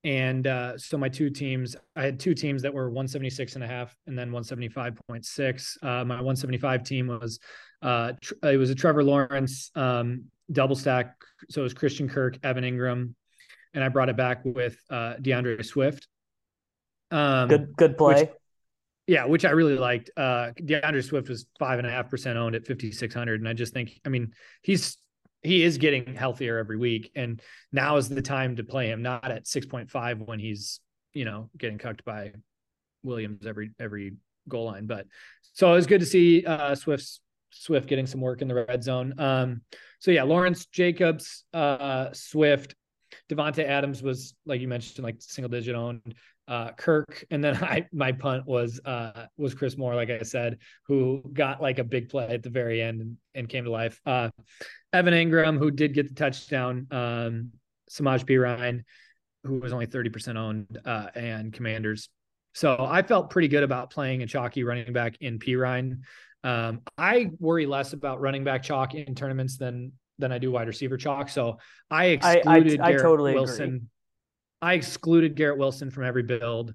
and 0.05 0.47
uh, 0.47 0.79
so 0.79 0.99
my 0.99 1.09
two 1.09 1.31
teams, 1.31 1.75
I 1.97 2.05
had 2.05 2.21
two 2.21 2.35
teams 2.35 2.63
that 2.63 2.73
were 2.73 2.89
176 2.89 3.55
and 3.55 3.65
a 3.65 3.67
half 3.67 3.97
and 4.07 4.19
then 4.19 4.31
175.6. 4.31 5.77
Uh, 5.83 6.05
my 6.05 6.17
175 6.17 6.85
team 6.85 7.09
was, 7.09 7.41
uh, 7.83 8.13
tr- 8.21 8.35
it 8.43 8.59
was 8.59 8.71
a 8.71 8.75
Trevor 8.75 9.03
Lawrence 9.03 9.71
um, 9.75 10.25
double 10.53 10.77
stack. 10.77 11.17
So 11.49 11.63
it 11.63 11.65
was 11.65 11.75
Christian 11.75 12.09
Kirk, 12.09 12.39
Evan 12.43 12.65
Engram 12.65 13.15
and 13.75 13.83
I 13.83 13.89
brought 13.89 14.09
it 14.09 14.17
back 14.17 14.45
with 14.45 14.77
uh, 14.89 15.15
D'Andre 15.21 15.61
Swift. 15.63 16.07
Um, 17.11 17.49
good, 17.49 17.77
good 17.77 17.99
play. 17.99 18.23
Which, 18.23 18.31
yeah, 19.07 19.27
which 19.27 19.45
I 19.45 19.51
really 19.51 19.77
liked. 19.77 20.11
Uh, 20.17 20.53
D'Andre 20.65 21.03
Swift 21.03 21.29
was 21.29 21.47
five 21.59 21.79
and 21.79 21.87
a 21.87 21.91
half 21.91 22.09
percent 22.09 22.39
owned 22.39 22.55
at 22.55 22.67
5,600. 22.67 23.41
And 23.41 23.49
I 23.49 23.53
just 23.53 23.75
think, 23.75 24.01
I 24.07 24.09
mean, 24.09 24.33
he's 24.63 24.97
he 25.45 25.63
is 25.63 25.79
getting 25.79 26.15
healthier 26.15 26.59
every 26.59 26.77
week 26.77 27.13
and 27.15 27.41
now 27.73 27.97
is 27.97 28.09
the 28.09 28.23
time 28.23 28.57
to 28.57 28.65
play 28.65 28.89
him 28.89 29.03
not 29.03 29.31
at 29.31 29.45
6.5 29.45 30.27
when 30.27 30.39
he's 30.41 30.81
you 31.13 31.25
know 31.25 31.51
getting 31.57 31.79
cucked 31.79 32.05
by 32.05 32.33
williams 33.05 33.47
every 33.47 33.71
every 33.79 34.15
goal 34.49 34.67
line. 34.67 34.87
But 34.87 35.07
so 35.53 35.73
it 35.73 35.77
was 35.77 35.87
good 35.87 36.01
to 36.01 36.07
see 36.07 36.45
uh 36.45 36.75
swift 36.75 37.87
getting 37.87 38.07
some 38.07 38.21
work 38.21 38.43
in 38.43 38.49
the 38.49 38.55
red 38.55 38.83
zone. 38.83 39.15
Um 39.19 39.63
so 40.01 40.11
yeah 40.11 40.25
lawrence 40.25 40.67
jacobs 40.67 41.45
uh 41.55 42.09
swift 42.13 42.75
davante 43.31 43.65
adams 43.65 44.03
was 44.03 44.35
like 44.45 44.61
you 44.61 44.69
mentioned 44.69 45.05
like 45.05 45.17
single 45.21 45.49
digit 45.49 45.75
owned 45.75 46.15
uh, 46.49 46.73
Kirk, 46.73 47.25
and 47.31 47.43
then 47.43 47.57
I 47.63 47.87
my 47.93 48.13
punt 48.13 48.47
was 48.47 48.81
uh, 48.85 49.27
was 49.37 49.55
Chris 49.55 49.77
Moore, 49.77 49.95
like 49.95 50.11
I 50.11 50.23
said, 50.23 50.59
who 50.87 51.23
got 51.33 51.63
like 51.63 51.79
a 51.79 51.85
big 51.85 52.09
play 52.09 52.29
at 52.29 52.43
the 52.43 52.51
very 52.51 52.83
end 52.83 53.01
and, 53.01 53.17
and 53.35 53.49
came 53.49 53.65
to 53.65 53.71
life. 53.71 54.01
Uh, 54.05 54.31
Evan 54.93 55.15
Engram, 55.15 55.59
who 55.59 55.71
did 55.71 55.95
get 55.95 56.09
the 56.09 56.15
touchdown, 56.15 56.87
um, 56.91 57.51
Samaje 57.91 58.25
Perine, 58.25 58.85
who 59.43 59.59
was 59.59 59.73
only 59.73 59.87
30% 59.87 60.37
owned, 60.37 60.79
uh, 60.85 61.09
and 61.15 61.53
Commanders. 61.53 62.09
So 62.55 62.77
I 62.79 63.03
felt 63.03 63.31
pretty 63.31 63.49
good 63.49 63.65
about 63.65 63.91
playing 63.91 64.23
a 64.23 64.27
chalky 64.27 64.63
running 64.63 64.93
back 64.93 65.17
in 65.21 65.41
Perine. 65.41 66.03
Um, 66.45 66.83
I 66.97 67.31
worry 67.41 67.67
less 67.67 67.95
about 67.95 68.21
running 68.21 68.45
back 68.45 68.63
chalk 68.63 68.95
in 68.95 69.15
tournaments 69.15 69.57
than 69.57 69.93
than 70.19 70.31
I 70.31 70.39
do 70.39 70.53
wide 70.53 70.69
receiver 70.69 70.97
chalk. 70.97 71.29
So 71.29 71.59
I 71.91 72.07
excluded 72.07 72.81
I, 72.81 72.91
I, 72.91 72.95
I 72.95 72.97
totally 72.97 73.35
Wilson. 73.35 73.65
Agree. 73.65 73.81
I 74.63 74.75
excluded 74.75 75.37
Garrett 75.37 75.59
Wilson 75.59 75.91
from 75.91 76.05
every 76.05 76.23
build 76.23 76.75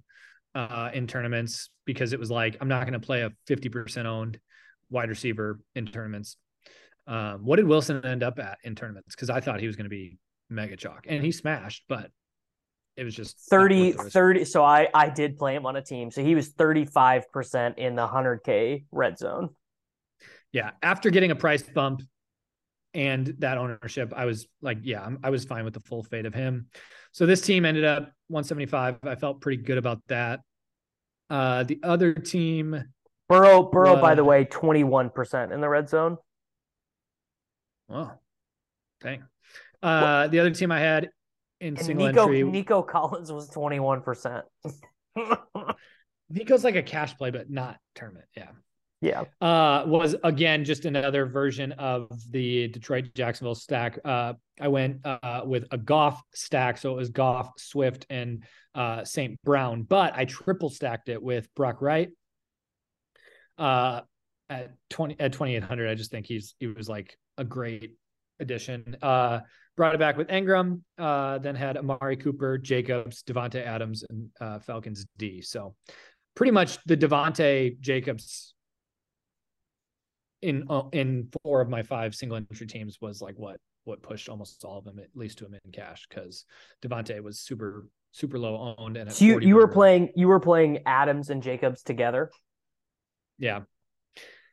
uh, 0.56 0.90
in 0.94 1.08
tournaments 1.08 1.70
because 1.86 2.14
it 2.14 2.20
was 2.20 2.32
like 2.32 2.58
I'm 2.62 2.68
not 2.68 2.82
going 2.82 2.94
to 2.94 3.06
play 3.06 3.22
a 3.22 3.32
50% 3.50 4.06
owned 4.06 4.40
wide 4.90 5.10
receiver 5.10 5.60
in 5.76 5.88
tournaments. 5.88 6.38
Um, 7.08 7.44
what 7.44 7.56
did 7.56 7.68
Wilson 7.68 8.06
end 8.06 8.24
up 8.24 8.40
at 8.40 8.60
in 8.64 8.76
tournaments? 8.76 9.16
Because 9.16 9.30
I 9.30 9.40
thought 9.40 9.60
he 9.60 9.68
was 9.68 9.76
going 9.76 9.86
to 9.86 9.90
be 9.90 10.18
mega 10.50 10.76
chalk, 10.76 11.06
and 11.08 11.24
he 11.24 11.32
smashed, 11.32 11.84
but 11.88 12.12
it 13.00 13.06
was 13.06 13.16
just 13.16 13.40
30 13.50 13.94
30 13.94 14.44
so 14.44 14.62
i 14.62 14.90
i 14.94 15.10
did 15.10 15.38
play 15.38 15.56
him 15.56 15.66
on 15.66 15.78
a 15.78 15.82
team 15.82 16.12
so 16.12 16.22
he 16.22 16.36
was 16.36 16.52
35% 16.52 17.78
in 17.78 17.96
the 17.96 18.06
100k 18.06 18.84
red 18.92 19.18
zone 19.18 19.50
yeah 20.52 20.72
after 20.84 21.10
getting 21.10 21.32
a 21.32 21.36
price 21.36 21.64
bump 21.64 22.02
and 22.94 23.36
that 23.40 23.58
ownership 23.58 24.14
i 24.16 24.26
was 24.26 24.48
like 24.62 24.80
yeah 24.82 25.10
i 25.24 25.30
was 25.30 25.46
fine 25.46 25.64
with 25.64 25.74
the 25.74 25.80
full 25.80 26.04
fade 26.04 26.26
of 26.26 26.34
him 26.34 26.68
so 27.12 27.26
this 27.26 27.42
team 27.42 27.66
ended 27.66 27.86
up 27.86 28.12
175. 28.28 29.00
I 29.04 29.16
felt 29.16 29.42
pretty 29.42 29.62
good 29.64 29.78
about 29.78 30.02
that. 30.08 30.42
Uh, 31.30 31.64
the 31.64 31.80
other 31.84 32.14
team, 32.14 32.84
Burrow, 33.28 33.64
Burrow, 33.64 34.00
by 34.00 34.16
the 34.16 34.24
way, 34.24 34.46
21% 34.46 35.52
in 35.52 35.62
the 35.62 35.70
red 35.70 35.90
zone. 35.90 36.18
Oh, 37.90 38.12
dang. 39.02 39.24
Uh, 39.82 40.28
the 40.28 40.40
other 40.40 40.52
team 40.52 40.72
I 40.72 40.80
had 40.80 41.10
in 41.60 41.78
and 41.78 41.86
single 41.86 42.08
Nico, 42.08 42.24
entry, 42.24 42.44
Nico 42.44 42.82
Collins 42.82 43.32
was 43.32 43.50
21%. 43.50 44.44
Nico's 46.30 46.64
like 46.64 46.76
a 46.76 46.84
cash 46.84 47.18
play, 47.18 47.32
but 47.32 47.50
not 47.50 47.78
tournament. 47.96 48.26
Yeah. 48.36 48.50
Yeah. 49.02 49.24
Uh, 49.40 49.84
was 49.86 50.16
again 50.24 50.66
just 50.66 50.84
another 50.84 51.26
version 51.26 51.72
of 51.74 52.10
the 52.32 52.68
Detroit 52.68 53.12
Jacksonville 53.16 53.56
stack. 53.56 53.98
Uh, 54.04 54.34
I 54.60 54.68
went 54.68 55.06
uh, 55.06 55.42
with 55.46 55.66
a 55.72 55.78
Goff 55.78 56.22
stack, 56.34 56.78
so 56.78 56.92
it 56.92 56.96
was 56.98 57.10
Goff, 57.10 57.52
Swift, 57.58 58.06
and 58.10 58.44
uh, 58.76 59.06
St. 59.06 59.42
Brown, 59.44 59.84
but 59.84 60.14
I 60.16 60.26
triple 60.26 60.70
stacked 60.70 61.08
it 61.08 61.22
with 61.22 61.48
Brock 61.56 61.82
Wright. 61.82 62.10
Uh, 63.58 64.02
at 64.50 64.74
twenty 64.90 65.16
at 65.20 65.32
twenty 65.32 65.56
eight 65.56 65.64
hundred, 65.64 65.90
I 65.90 65.96
just 65.96 66.12
think 66.12 66.26
he's 66.26 66.56
he 66.60 66.68
was 66.68 66.90
like 66.90 67.18
a 67.38 67.46
great 67.46 67.94
addition. 68.42 68.98
Uh, 69.02 69.40
brought 69.78 69.96
it 69.96 70.00
back 70.00 70.18
with 70.18 70.28
Engram, 70.28 70.82
uh, 70.98 71.38
then 71.38 71.56
had 71.56 71.78
Amari 71.78 72.18
Cooper, 72.18 72.58
Jacobs, 72.58 73.24
Davante 73.24 73.66
Adams, 73.66 74.04
and 74.10 74.30
uh, 74.42 74.60
Falcons 74.60 75.06
D. 75.18 75.42
So 75.42 75.76
pretty 76.36 76.52
much 76.52 76.84
the 76.86 76.98
Davante 76.98 77.80
Jacobs 77.80 78.56
in 80.42 80.66
uh, 80.70 80.84
in 80.94 81.30
four 81.44 81.62
of 81.62 81.70
my 81.70 81.84
five 81.84 82.16
single 82.16 82.38
entry 82.38 82.68
teams 82.68 83.00
was 83.02 83.22
like 83.22 83.36
what 83.38 83.60
what 83.84 84.02
pushed 84.02 84.30
almost 84.30 84.64
all 84.64 84.78
of 84.78 84.86
them 84.86 85.00
at 85.00 85.08
least 85.16 85.40
to 85.40 85.46
a 85.46 85.48
in 85.48 85.72
cash 85.72 86.06
because 86.08 86.46
Davante 86.82 87.22
was 87.22 87.40
super 87.40 87.88
super 88.12 88.40
low 88.40 88.76
owned 88.78 88.98
and 88.98 89.12
so 89.12 89.26
you 89.26 89.40
you 89.40 89.56
were 89.56 89.68
playing 89.68 90.10
you 90.16 90.28
were 90.28 90.40
playing 90.40 90.80
Adams 90.86 91.30
and 91.30 91.44
Jacobs 91.44 91.84
together. 91.84 92.30
Yeah, 93.38 93.62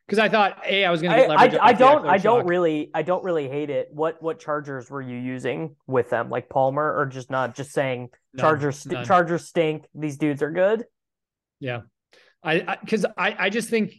because 0.07 0.19
I 0.19 0.29
thought 0.29 0.61
a 0.65 0.85
I 0.85 0.91
was 0.91 1.01
going 1.01 1.17
to. 1.17 1.33
I, 1.33 1.45
I, 1.45 1.65
I 1.67 1.73
don't 1.73 2.05
I 2.05 2.17
don't 2.17 2.47
really 2.47 2.89
I 2.93 3.01
don't 3.01 3.23
really 3.23 3.49
hate 3.49 3.69
it. 3.69 3.89
What 3.91 4.21
what 4.21 4.39
Chargers 4.39 4.89
were 4.89 5.01
you 5.01 5.17
using 5.17 5.75
with 5.85 6.09
them? 6.09 6.29
Like 6.29 6.49
Palmer 6.49 6.97
or 6.97 7.05
just 7.05 7.29
not 7.29 7.55
just 7.55 7.71
saying 7.71 8.09
Chargers 8.37 8.85
none, 8.85 8.95
none. 8.95 9.05
Chargers 9.05 9.45
stink. 9.45 9.85
These 9.93 10.17
dudes 10.17 10.41
are 10.41 10.51
good. 10.51 10.85
Yeah, 11.59 11.81
I 12.41 12.77
because 12.81 13.05
I, 13.05 13.11
I 13.17 13.35
I 13.39 13.49
just 13.49 13.69
think 13.69 13.93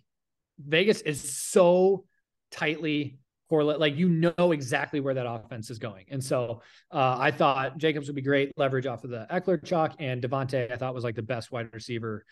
Vegas 0.58 1.00
is 1.00 1.36
so 1.36 2.04
tightly 2.50 3.18
correlate. 3.48 3.80
Like 3.80 3.96
you 3.96 4.08
know 4.08 4.52
exactly 4.52 5.00
where 5.00 5.14
that 5.14 5.26
offense 5.26 5.70
is 5.70 5.78
going. 5.78 6.06
And 6.10 6.22
so 6.22 6.62
uh, 6.90 7.16
I 7.18 7.30
thought 7.30 7.78
Jacobs 7.78 8.08
would 8.08 8.16
be 8.16 8.22
great 8.22 8.52
leverage 8.56 8.86
off 8.86 9.04
of 9.04 9.10
the 9.10 9.26
Ekeler 9.30 9.64
chalk 9.64 9.94
and 9.98 10.22
Davante 10.22 10.70
I 10.70 10.76
thought 10.76 10.94
was 10.94 11.04
like 11.04 11.14
the 11.14 11.22
best 11.22 11.50
wide 11.50 11.70
receiver 11.72 12.24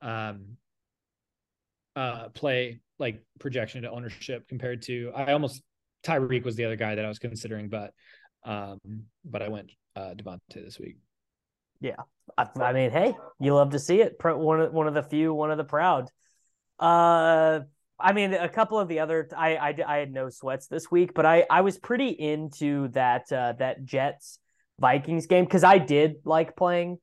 um, 0.00 0.56
uh, 1.96 2.28
play 2.28 2.80
like 2.98 3.22
projection 3.38 3.82
to 3.82 3.90
ownership 3.90 4.46
compared 4.48 4.82
to 4.82 5.10
I 5.14 5.32
almost 5.32 5.62
Tyreek 6.04 6.44
was 6.44 6.56
the 6.56 6.64
other 6.64 6.76
guy 6.76 6.94
that 6.94 7.04
I 7.04 7.08
was 7.08 7.18
considering, 7.18 7.68
but 7.68 7.92
um, 8.44 8.78
but 9.24 9.42
I 9.42 9.48
went 9.48 9.70
uh, 9.96 10.14
Davante 10.14 10.40
this 10.54 10.78
week. 10.78 10.96
Yeah, 11.80 11.96
I, 12.36 12.46
I, 12.60 12.72
mean, 12.72 12.90
hey, 12.90 13.14
you 13.38 13.54
love 13.54 13.70
to 13.70 13.78
see 13.78 14.00
it. 14.00 14.16
One 14.22 14.60
of 14.60 14.72
one 14.72 14.86
of 14.86 14.94
the 14.94 15.02
few, 15.02 15.32
one 15.34 15.50
of 15.50 15.58
the 15.58 15.64
proud. 15.64 16.10
Uh, 16.80 17.60
I 17.98 18.12
mean, 18.14 18.32
a 18.32 18.48
couple 18.48 18.78
of 18.78 18.88
the 18.88 19.00
other, 19.00 19.28
I, 19.36 19.56
I, 19.56 19.76
I 19.86 19.96
had 19.98 20.12
no 20.12 20.30
sweats 20.30 20.66
this 20.66 20.90
week, 20.90 21.12
but 21.14 21.26
I, 21.26 21.44
I 21.50 21.60
was 21.60 21.78
pretty 21.78 22.08
into 22.08 22.88
that, 22.88 23.30
uh, 23.30 23.52
that 23.58 23.84
Jets 23.84 24.38
Vikings 24.80 25.26
game 25.26 25.44
because 25.44 25.62
I 25.62 25.78
did 25.78 26.16
like 26.24 26.56
playing 26.56 26.98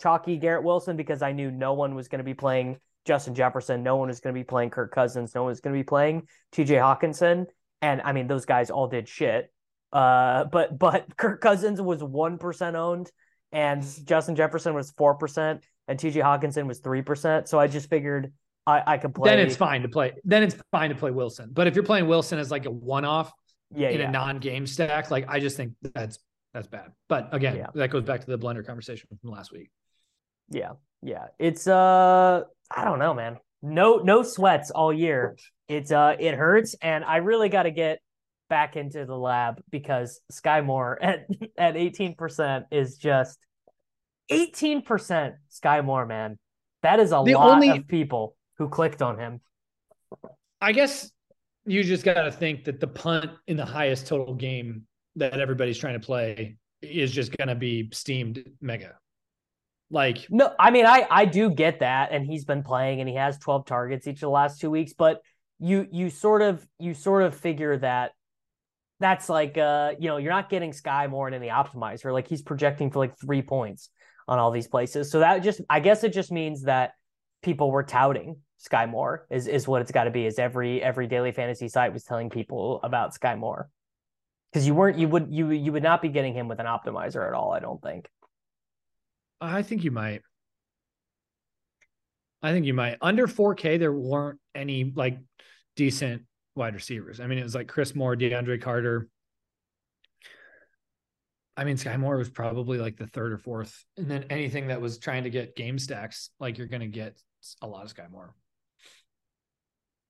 chalky 0.00 0.38
Garrett 0.38 0.64
Wilson 0.64 0.96
because 0.96 1.22
I 1.22 1.32
knew 1.32 1.50
no 1.50 1.74
one 1.74 1.94
was 1.94 2.08
going 2.08 2.20
to 2.20 2.24
be 2.24 2.34
playing 2.34 2.78
Justin 3.04 3.34
Jefferson, 3.34 3.82
no 3.82 3.96
one 3.96 4.08
was 4.08 4.20
going 4.20 4.34
to 4.34 4.38
be 4.38 4.44
playing 4.44 4.70
Kirk 4.70 4.92
Cousins, 4.92 5.34
no 5.34 5.42
one 5.42 5.50
was 5.50 5.60
going 5.60 5.74
to 5.74 5.78
be 5.78 5.84
playing 5.84 6.26
T.J. 6.52 6.74
Hockenson, 6.74 7.46
and 7.80 8.02
I 8.02 8.12
mean 8.12 8.26
those 8.26 8.44
guys 8.44 8.70
all 8.70 8.86
did 8.86 9.08
shit. 9.08 9.52
Uh, 9.92 10.44
but 10.44 10.78
but 10.78 11.06
Kirk 11.16 11.40
Cousins 11.40 11.80
was 11.80 12.02
one 12.02 12.38
percent 12.38 12.76
owned, 12.76 13.10
and 13.52 13.84
Justin 14.04 14.36
Jefferson 14.36 14.74
was 14.74 14.90
four 14.92 15.14
percent, 15.14 15.62
and 15.86 15.98
T.J. 15.98 16.20
Hockenson 16.20 16.66
was 16.66 16.80
three 16.80 17.02
percent. 17.02 17.48
So 17.48 17.58
I 17.58 17.66
just 17.66 17.88
figured 17.88 18.32
I, 18.68 18.82
I 18.86 18.98
could 18.98 19.14
play. 19.14 19.30
Then 19.30 19.38
it's 19.38 19.56
fine 19.56 19.82
to 19.82 19.88
play. 19.88 20.12
Then 20.24 20.42
it's 20.42 20.54
fine 20.70 20.90
to 20.90 20.94
play 20.94 21.10
Wilson. 21.10 21.48
But 21.52 21.66
if 21.66 21.74
you're 21.74 21.84
playing 21.84 22.06
Wilson 22.06 22.38
as 22.38 22.50
like 22.50 22.66
a 22.66 22.70
one 22.70 23.06
off 23.06 23.32
yeah, 23.74 23.88
in 23.88 24.00
yeah. 24.00 24.08
a 24.08 24.12
non 24.12 24.38
game 24.38 24.66
stack, 24.66 25.10
like 25.10 25.24
I 25.26 25.40
just 25.40 25.56
think 25.56 25.72
that's 25.94 26.18
that's 26.52 26.66
bad. 26.66 26.92
But 27.08 27.30
again, 27.32 27.56
yeah. 27.56 27.68
that 27.74 27.90
goes 27.90 28.04
back 28.04 28.20
to 28.20 28.26
the 28.26 28.38
blender 28.38 28.64
conversation 28.64 29.08
from 29.20 29.30
last 29.30 29.52
week. 29.52 29.70
Yeah. 30.50 30.72
Yeah. 31.02 31.26
It's 31.38 31.66
uh 31.66 32.42
I 32.70 32.84
don't 32.84 32.98
know, 32.98 33.14
man. 33.14 33.38
No 33.62 33.96
no 33.96 34.22
sweats 34.22 34.70
all 34.70 34.92
year. 34.92 35.36
It's 35.68 35.90
uh 35.90 36.16
it 36.18 36.34
hurts 36.34 36.74
and 36.82 37.04
I 37.04 37.16
really 37.16 37.48
got 37.48 37.62
to 37.62 37.70
get 37.70 38.00
back 38.50 38.76
into 38.76 39.06
the 39.06 39.16
lab 39.16 39.62
because 39.70 40.20
Skyy 40.30 40.62
Moore 40.62 40.98
at 41.02 41.26
at 41.56 41.74
18% 41.74 42.64
is 42.70 42.98
just 42.98 43.38
18% 44.30 45.32
Sky 45.48 45.80
Moore, 45.80 46.04
man. 46.04 46.38
That 46.82 47.00
is 47.00 47.12
a 47.12 47.22
the 47.24 47.34
lot 47.34 47.54
only, 47.54 47.70
of 47.70 47.88
people 47.88 48.36
who 48.58 48.68
clicked 48.68 49.02
on 49.02 49.18
him. 49.18 49.40
I 50.60 50.72
guess 50.72 51.10
you 51.64 51.84
just 51.84 52.04
got 52.04 52.22
to 52.22 52.32
think 52.32 52.64
that 52.64 52.80
the 52.80 52.86
punt 52.86 53.30
in 53.46 53.56
the 53.56 53.64
highest 53.64 54.06
total 54.06 54.34
game 54.34 54.82
that 55.16 55.40
everybody's 55.40 55.78
trying 55.78 56.00
to 56.00 56.04
play 56.04 56.56
is 56.82 57.12
just 57.12 57.36
going 57.36 57.48
to 57.48 57.54
be 57.54 57.88
steamed 57.92 58.44
mega. 58.60 58.94
Like 59.90 60.26
no, 60.28 60.52
I 60.58 60.70
mean 60.70 60.84
I 60.84 61.06
I 61.10 61.24
do 61.24 61.48
get 61.48 61.80
that, 61.80 62.12
and 62.12 62.26
he's 62.26 62.44
been 62.44 62.62
playing 62.62 63.00
and 63.00 63.08
he 63.08 63.14
has 63.14 63.38
12 63.38 63.64
targets 63.64 64.06
each 64.06 64.16
of 64.16 64.20
the 64.20 64.28
last 64.28 64.60
two 64.60 64.70
weeks, 64.70 64.92
but 64.92 65.22
you 65.58 65.86
you 65.90 66.10
sort 66.10 66.42
of 66.42 66.66
you 66.78 66.94
sort 66.94 67.22
of 67.22 67.34
figure 67.34 67.76
that 67.78 68.12
that's 69.00 69.28
like 69.28 69.56
uh 69.56 69.92
you 69.98 70.08
know 70.08 70.16
you're 70.16 70.32
not 70.32 70.50
getting 70.50 70.72
Skyy 70.72 71.08
Moore 71.08 71.28
in 71.28 71.34
any 71.34 71.48
optimizer 71.48 72.12
like 72.12 72.28
he's 72.28 72.42
projecting 72.42 72.90
for 72.90 72.98
like 72.98 73.18
three 73.18 73.42
points 73.42 73.90
on 74.26 74.38
all 74.38 74.50
these 74.50 74.68
places 74.68 75.10
so 75.10 75.20
that 75.20 75.42
just 75.42 75.60
I 75.68 75.80
guess 75.80 76.04
it 76.04 76.12
just 76.12 76.30
means 76.30 76.64
that 76.64 76.92
people 77.42 77.70
were 77.70 77.82
touting 77.82 78.36
Skyy 78.58 78.88
Moore 78.88 79.26
is 79.30 79.46
is 79.46 79.68
what 79.68 79.82
it's 79.82 79.92
got 79.92 80.04
to 80.04 80.10
be 80.10 80.26
is 80.26 80.38
every 80.38 80.82
every 80.82 81.06
daily 81.06 81.32
fantasy 81.32 81.68
site 81.68 81.92
was 81.92 82.04
telling 82.04 82.30
people 82.30 82.80
about 82.82 83.14
Skyy 83.14 83.38
Moore 83.38 83.68
because 84.52 84.66
you 84.66 84.74
weren't 84.74 84.98
you 84.98 85.08
would 85.08 85.28
you 85.30 85.50
you 85.50 85.72
would 85.72 85.82
not 85.82 86.02
be 86.02 86.08
getting 86.08 86.34
him 86.34 86.48
with 86.48 86.58
an 86.58 86.66
optimizer 86.66 87.26
at 87.26 87.34
all 87.34 87.52
I 87.52 87.60
don't 87.60 87.80
think 87.80 88.08
I 89.40 89.62
think 89.62 89.84
you 89.84 89.90
might. 89.90 90.22
I 92.42 92.52
think 92.52 92.66
you 92.66 92.74
might. 92.74 92.98
Under 93.00 93.26
4K, 93.26 93.78
there 93.78 93.92
weren't 93.92 94.38
any 94.54 94.92
like 94.94 95.18
decent 95.76 96.22
wide 96.54 96.74
receivers. 96.74 97.20
I 97.20 97.26
mean, 97.26 97.38
it 97.38 97.42
was 97.42 97.54
like 97.54 97.68
Chris 97.68 97.94
Moore, 97.94 98.16
DeAndre 98.16 98.60
Carter. 98.60 99.08
I 101.56 101.64
mean, 101.64 101.76
Skyy 101.76 101.98
Moore 101.98 102.16
was 102.16 102.30
probably 102.30 102.78
like 102.78 102.96
the 102.96 103.08
third 103.08 103.32
or 103.32 103.38
fourth. 103.38 103.84
And 103.96 104.08
then 104.08 104.26
anything 104.30 104.68
that 104.68 104.80
was 104.80 104.98
trying 104.98 105.24
to 105.24 105.30
get 105.30 105.56
game 105.56 105.78
stacks, 105.78 106.30
like 106.38 106.58
you're 106.58 106.68
going 106.68 106.80
to 106.82 106.86
get 106.86 107.20
a 107.62 107.66
lot 107.66 107.84
of 107.84 107.90
Sky 107.90 108.06
Moore. 108.10 108.34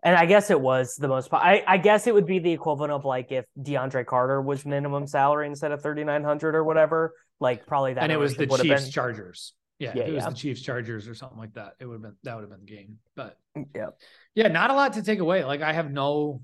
And 0.02 0.14
I 0.14 0.26
guess 0.26 0.50
it 0.50 0.60
was 0.60 0.94
the 0.96 1.08
most. 1.08 1.32
I, 1.32 1.64
I 1.66 1.76
guess 1.76 2.06
it 2.06 2.14
would 2.14 2.26
be 2.26 2.38
the 2.38 2.52
equivalent 2.52 2.92
of 2.92 3.04
like 3.04 3.32
if 3.32 3.44
DeAndre 3.60 4.06
Carter 4.06 4.40
was 4.40 4.64
minimum 4.64 5.06
salary 5.06 5.46
instead 5.48 5.72
of 5.72 5.82
thirty 5.82 6.04
nine 6.04 6.22
hundred 6.22 6.54
or 6.54 6.62
whatever. 6.62 7.14
Like 7.40 7.66
probably 7.66 7.94
that. 7.94 8.04
And 8.04 8.12
it 8.12 8.16
was 8.16 8.36
the 8.36 8.46
Chiefs 8.46 8.84
been... 8.84 8.90
Chargers. 8.92 9.54
Yeah, 9.78 9.92
yeah, 9.94 10.02
if 10.02 10.08
it 10.08 10.14
was 10.14 10.24
yeah. 10.24 10.30
the 10.30 10.36
Chiefs 10.36 10.62
Chargers 10.62 11.08
or 11.08 11.14
something 11.14 11.38
like 11.38 11.54
that, 11.54 11.74
it 11.80 11.86
would 11.86 11.94
have 11.94 12.02
been 12.02 12.16
that 12.22 12.34
would 12.34 12.42
have 12.42 12.50
been 12.50 12.60
the 12.60 12.76
game. 12.76 12.98
But 13.16 13.38
mm, 13.56 13.66
yeah, 13.74 13.88
yeah, 14.34 14.48
not 14.48 14.70
a 14.70 14.74
lot 14.74 14.92
to 14.94 15.02
take 15.02 15.18
away. 15.18 15.44
Like 15.44 15.62
I 15.62 15.72
have 15.72 15.90
no. 15.90 16.42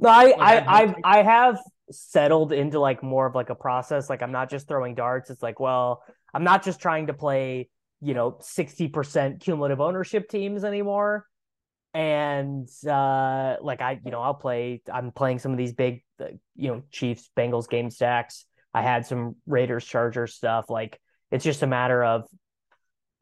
No, 0.00 0.08
I 0.08 0.32
I 0.38 0.82
I've 0.82 0.94
I 1.04 1.22
have 1.22 1.60
settled 1.92 2.52
into 2.52 2.80
like 2.80 3.02
more 3.02 3.26
of 3.26 3.34
like 3.34 3.50
a 3.50 3.54
process. 3.54 4.10
Like 4.10 4.22
I'm 4.22 4.32
not 4.32 4.50
just 4.50 4.66
throwing 4.66 4.94
darts. 4.94 5.30
It's 5.30 5.42
like, 5.42 5.60
well, 5.60 6.02
I'm 6.34 6.44
not 6.44 6.64
just 6.64 6.80
trying 6.80 7.08
to 7.08 7.14
play, 7.14 7.68
you 8.00 8.14
know, 8.14 8.38
60% 8.40 9.40
cumulative 9.40 9.80
ownership 9.80 10.28
teams 10.28 10.64
anymore. 10.64 11.26
And 11.94 12.68
uh 12.86 13.56
like 13.60 13.80
I, 13.80 14.00
you 14.04 14.10
know, 14.10 14.20
I'll 14.20 14.34
play 14.34 14.82
I'm 14.92 15.10
playing 15.12 15.38
some 15.38 15.52
of 15.52 15.58
these 15.58 15.72
big 15.72 16.02
uh, 16.20 16.26
you 16.56 16.68
know, 16.68 16.82
Chiefs 16.90 17.30
Bengals 17.36 17.68
game 17.68 17.90
stacks. 17.90 18.46
I 18.74 18.82
had 18.82 19.06
some 19.06 19.36
Raiders 19.46 19.84
Chargers 19.84 20.34
stuff. 20.34 20.70
Like 20.70 20.98
it's 21.30 21.44
just 21.44 21.62
a 21.62 21.66
matter 21.66 22.02
of 22.02 22.26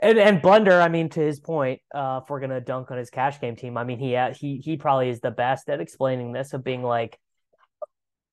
and 0.01 0.19
and 0.19 0.41
Blender, 0.41 0.81
I 0.83 0.89
mean, 0.89 1.11
to 1.11 1.21
his 1.21 1.41
point, 1.41 1.81
uh, 1.95 2.21
if 2.23 2.31
we're 2.31 2.41
gonna 2.41 2.61
dunk 2.61 2.91
on 2.91 2.97
his 2.99 3.11
cash 3.11 3.41
game 3.41 3.55
team, 3.55 3.77
I 3.77 3.85
mean, 3.85 3.99
he 3.99 4.17
he 4.33 4.57
he 4.57 4.77
probably 4.77 5.11
is 5.11 5.21
the 5.21 5.31
best 5.31 5.69
at 5.69 5.81
explaining 5.81 6.33
this 6.33 6.55
of 6.55 6.65
being 6.65 6.83
like, 6.83 7.19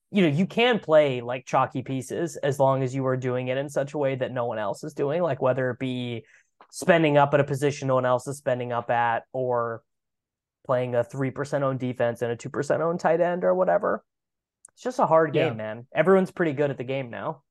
you 0.10 0.22
know, 0.22 0.30
you 0.30 0.46
can 0.46 0.80
play 0.80 1.20
like 1.20 1.46
chalky 1.46 1.82
pieces 1.82 2.38
as 2.38 2.58
long 2.58 2.84
as 2.84 2.96
you 2.96 3.06
are 3.08 3.18
doing 3.18 3.50
it 3.50 3.58
in 3.58 3.70
such 3.70 3.94
a 3.94 3.98
way 3.98 4.16
that 4.16 4.32
no 4.32 4.46
one 4.46 4.60
else 4.60 4.84
is 4.84 4.94
doing, 4.94 5.22
like 5.22 5.42
whether 5.42 5.70
it 5.72 5.80
be 5.80 6.24
spending 6.72 7.18
up 7.18 7.34
at 7.34 7.40
a 7.40 7.44
position 7.44 7.88
no 7.88 7.96
one 7.96 8.06
else 8.06 8.28
is 8.28 8.38
spending 8.38 8.72
up 8.72 8.90
at, 8.90 9.24
or 9.34 9.82
playing 10.68 10.94
a 10.94 11.04
three 11.04 11.32
percent 11.32 11.64
owned 11.64 11.80
defense 11.80 12.22
and 12.22 12.32
a 12.32 12.36
two 12.36 12.50
percent 12.50 12.84
owned 12.84 13.00
tight 13.00 13.22
end 13.22 13.44
or 13.44 13.56
whatever. 13.56 14.04
It's 14.74 14.84
just 14.84 15.00
a 15.00 15.08
hard 15.08 15.34
game, 15.34 15.54
Yeah. 15.54 15.54
man. 15.54 15.88
Everyone's 15.96 16.30
pretty 16.30 16.54
good 16.54 16.70
at 16.70 16.78
the 16.78 16.84
game 16.84 17.10
now. 17.10 17.42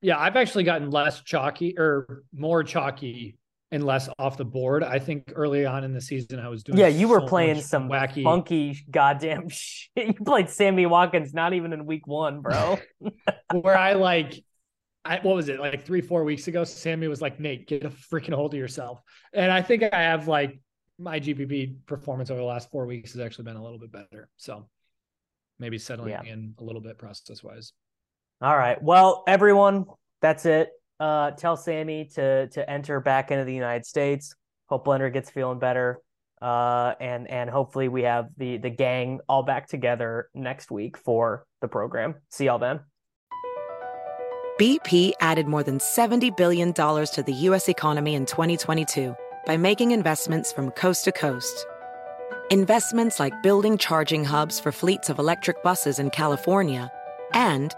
Yeah, 0.00 0.18
I've 0.18 0.36
actually 0.36 0.62
gotten 0.64 0.90
less 0.90 1.22
chalky 1.22 1.76
or 1.76 2.22
more 2.32 2.62
chalky 2.62 3.36
and 3.72 3.84
less 3.84 4.08
off 4.18 4.36
the 4.36 4.44
board. 4.44 4.84
I 4.84 5.00
think 5.00 5.32
early 5.34 5.66
on 5.66 5.82
in 5.82 5.92
the 5.92 6.00
season, 6.00 6.38
I 6.38 6.48
was 6.48 6.62
doing. 6.62 6.78
Yeah, 6.78 6.86
you 6.86 7.08
were 7.08 7.20
so 7.20 7.26
playing 7.26 7.60
some 7.60 7.88
wacky. 7.88 8.22
funky 8.22 8.78
goddamn 8.90 9.48
shit. 9.50 9.88
You 10.06 10.14
played 10.14 10.48
Sammy 10.50 10.86
Watkins 10.86 11.34
not 11.34 11.52
even 11.54 11.72
in 11.72 11.84
week 11.86 12.06
one, 12.06 12.40
bro. 12.42 12.78
where 13.52 13.76
I 13.76 13.94
like, 13.94 14.40
I 15.04 15.18
what 15.22 15.34
was 15.34 15.48
it 15.48 15.58
like 15.58 15.84
three 15.84 16.00
four 16.00 16.22
weeks 16.22 16.46
ago? 16.46 16.62
Sammy 16.62 17.08
was 17.08 17.20
like, 17.20 17.40
Nate, 17.40 17.66
get 17.66 17.84
a 17.84 17.90
freaking 17.90 18.34
hold 18.34 18.54
of 18.54 18.58
yourself. 18.60 19.00
And 19.32 19.50
I 19.50 19.62
think 19.62 19.82
I 19.92 20.02
have 20.02 20.28
like 20.28 20.60
my 20.98 21.20
GPP 21.20 21.76
performance 21.86 22.30
over 22.30 22.40
the 22.40 22.46
last 22.46 22.70
four 22.70 22.86
weeks 22.86 23.12
has 23.12 23.20
actually 23.20 23.44
been 23.44 23.56
a 23.56 23.62
little 23.62 23.78
bit 23.78 23.92
better. 23.92 24.28
So 24.36 24.68
maybe 25.58 25.78
settling 25.78 26.10
Yeah. 26.10 26.22
in 26.24 26.54
a 26.58 26.64
little 26.64 26.80
bit 26.80 26.98
process 26.98 27.42
wise. 27.42 27.72
All 28.40 28.56
right. 28.56 28.80
Well, 28.82 29.24
everyone, 29.26 29.86
that's 30.20 30.44
it. 30.46 30.70
Uh, 31.00 31.30
tell 31.32 31.56
Sammy 31.56 32.06
to 32.14 32.48
to 32.48 32.68
enter 32.70 33.00
back 33.00 33.30
into 33.30 33.44
the 33.44 33.54
United 33.54 33.86
States. 33.86 34.34
Hope 34.66 34.86
Blender 34.86 35.12
gets 35.12 35.30
feeling 35.30 35.58
better. 35.58 36.00
Uh, 36.42 36.94
and 37.00 37.28
and 37.30 37.50
hopefully 37.50 37.88
we 37.88 38.02
have 38.02 38.28
the 38.36 38.58
the 38.58 38.70
gang 38.70 39.20
all 39.28 39.42
back 39.42 39.68
together 39.68 40.28
next 40.34 40.70
week 40.70 40.96
for 40.96 41.46
the 41.60 41.68
program. 41.68 42.16
See 42.30 42.46
y'all 42.46 42.58
then. 42.58 42.80
BP 44.58 45.12
added 45.20 45.46
more 45.46 45.62
than 45.62 45.78
$70 45.78 46.36
billion 46.36 46.72
to 46.72 47.22
the 47.24 47.32
U.S. 47.32 47.68
economy 47.68 48.16
in 48.16 48.26
2022 48.26 49.14
by 49.48 49.56
making 49.56 49.92
investments 49.92 50.52
from 50.52 50.70
coast 50.72 51.04
to 51.04 51.10
coast. 51.10 51.66
Investments 52.50 53.18
like 53.18 53.42
building 53.42 53.78
charging 53.78 54.22
hubs 54.22 54.60
for 54.60 54.70
fleets 54.70 55.08
of 55.08 55.18
electric 55.18 55.62
buses 55.62 55.98
in 55.98 56.10
California 56.10 56.92
and 57.32 57.74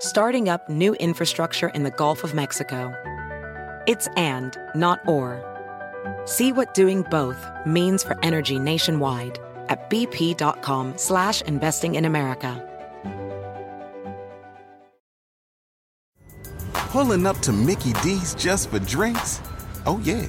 starting 0.00 0.48
up 0.48 0.68
new 0.68 0.94
infrastructure 0.94 1.68
in 1.68 1.84
the 1.84 1.92
Gulf 1.92 2.24
of 2.24 2.34
Mexico. 2.34 2.92
It's 3.86 4.08
and, 4.16 4.58
not 4.74 4.98
or. 5.06 5.48
See 6.24 6.52
what 6.52 6.74
doing 6.74 7.02
both 7.02 7.48
means 7.64 8.02
for 8.02 8.18
energy 8.24 8.58
nationwide 8.58 9.38
at 9.68 9.88
bp.com 9.90 10.94
slash 10.96 11.40
investing 11.42 11.94
in 11.94 12.04
America. 12.04 12.68
Pulling 16.74 17.26
up 17.26 17.38
to 17.38 17.52
Mickey 17.52 17.92
D's 18.02 18.34
just 18.34 18.70
for 18.70 18.80
drinks? 18.80 19.40
Oh, 19.86 20.00
yeah, 20.04 20.28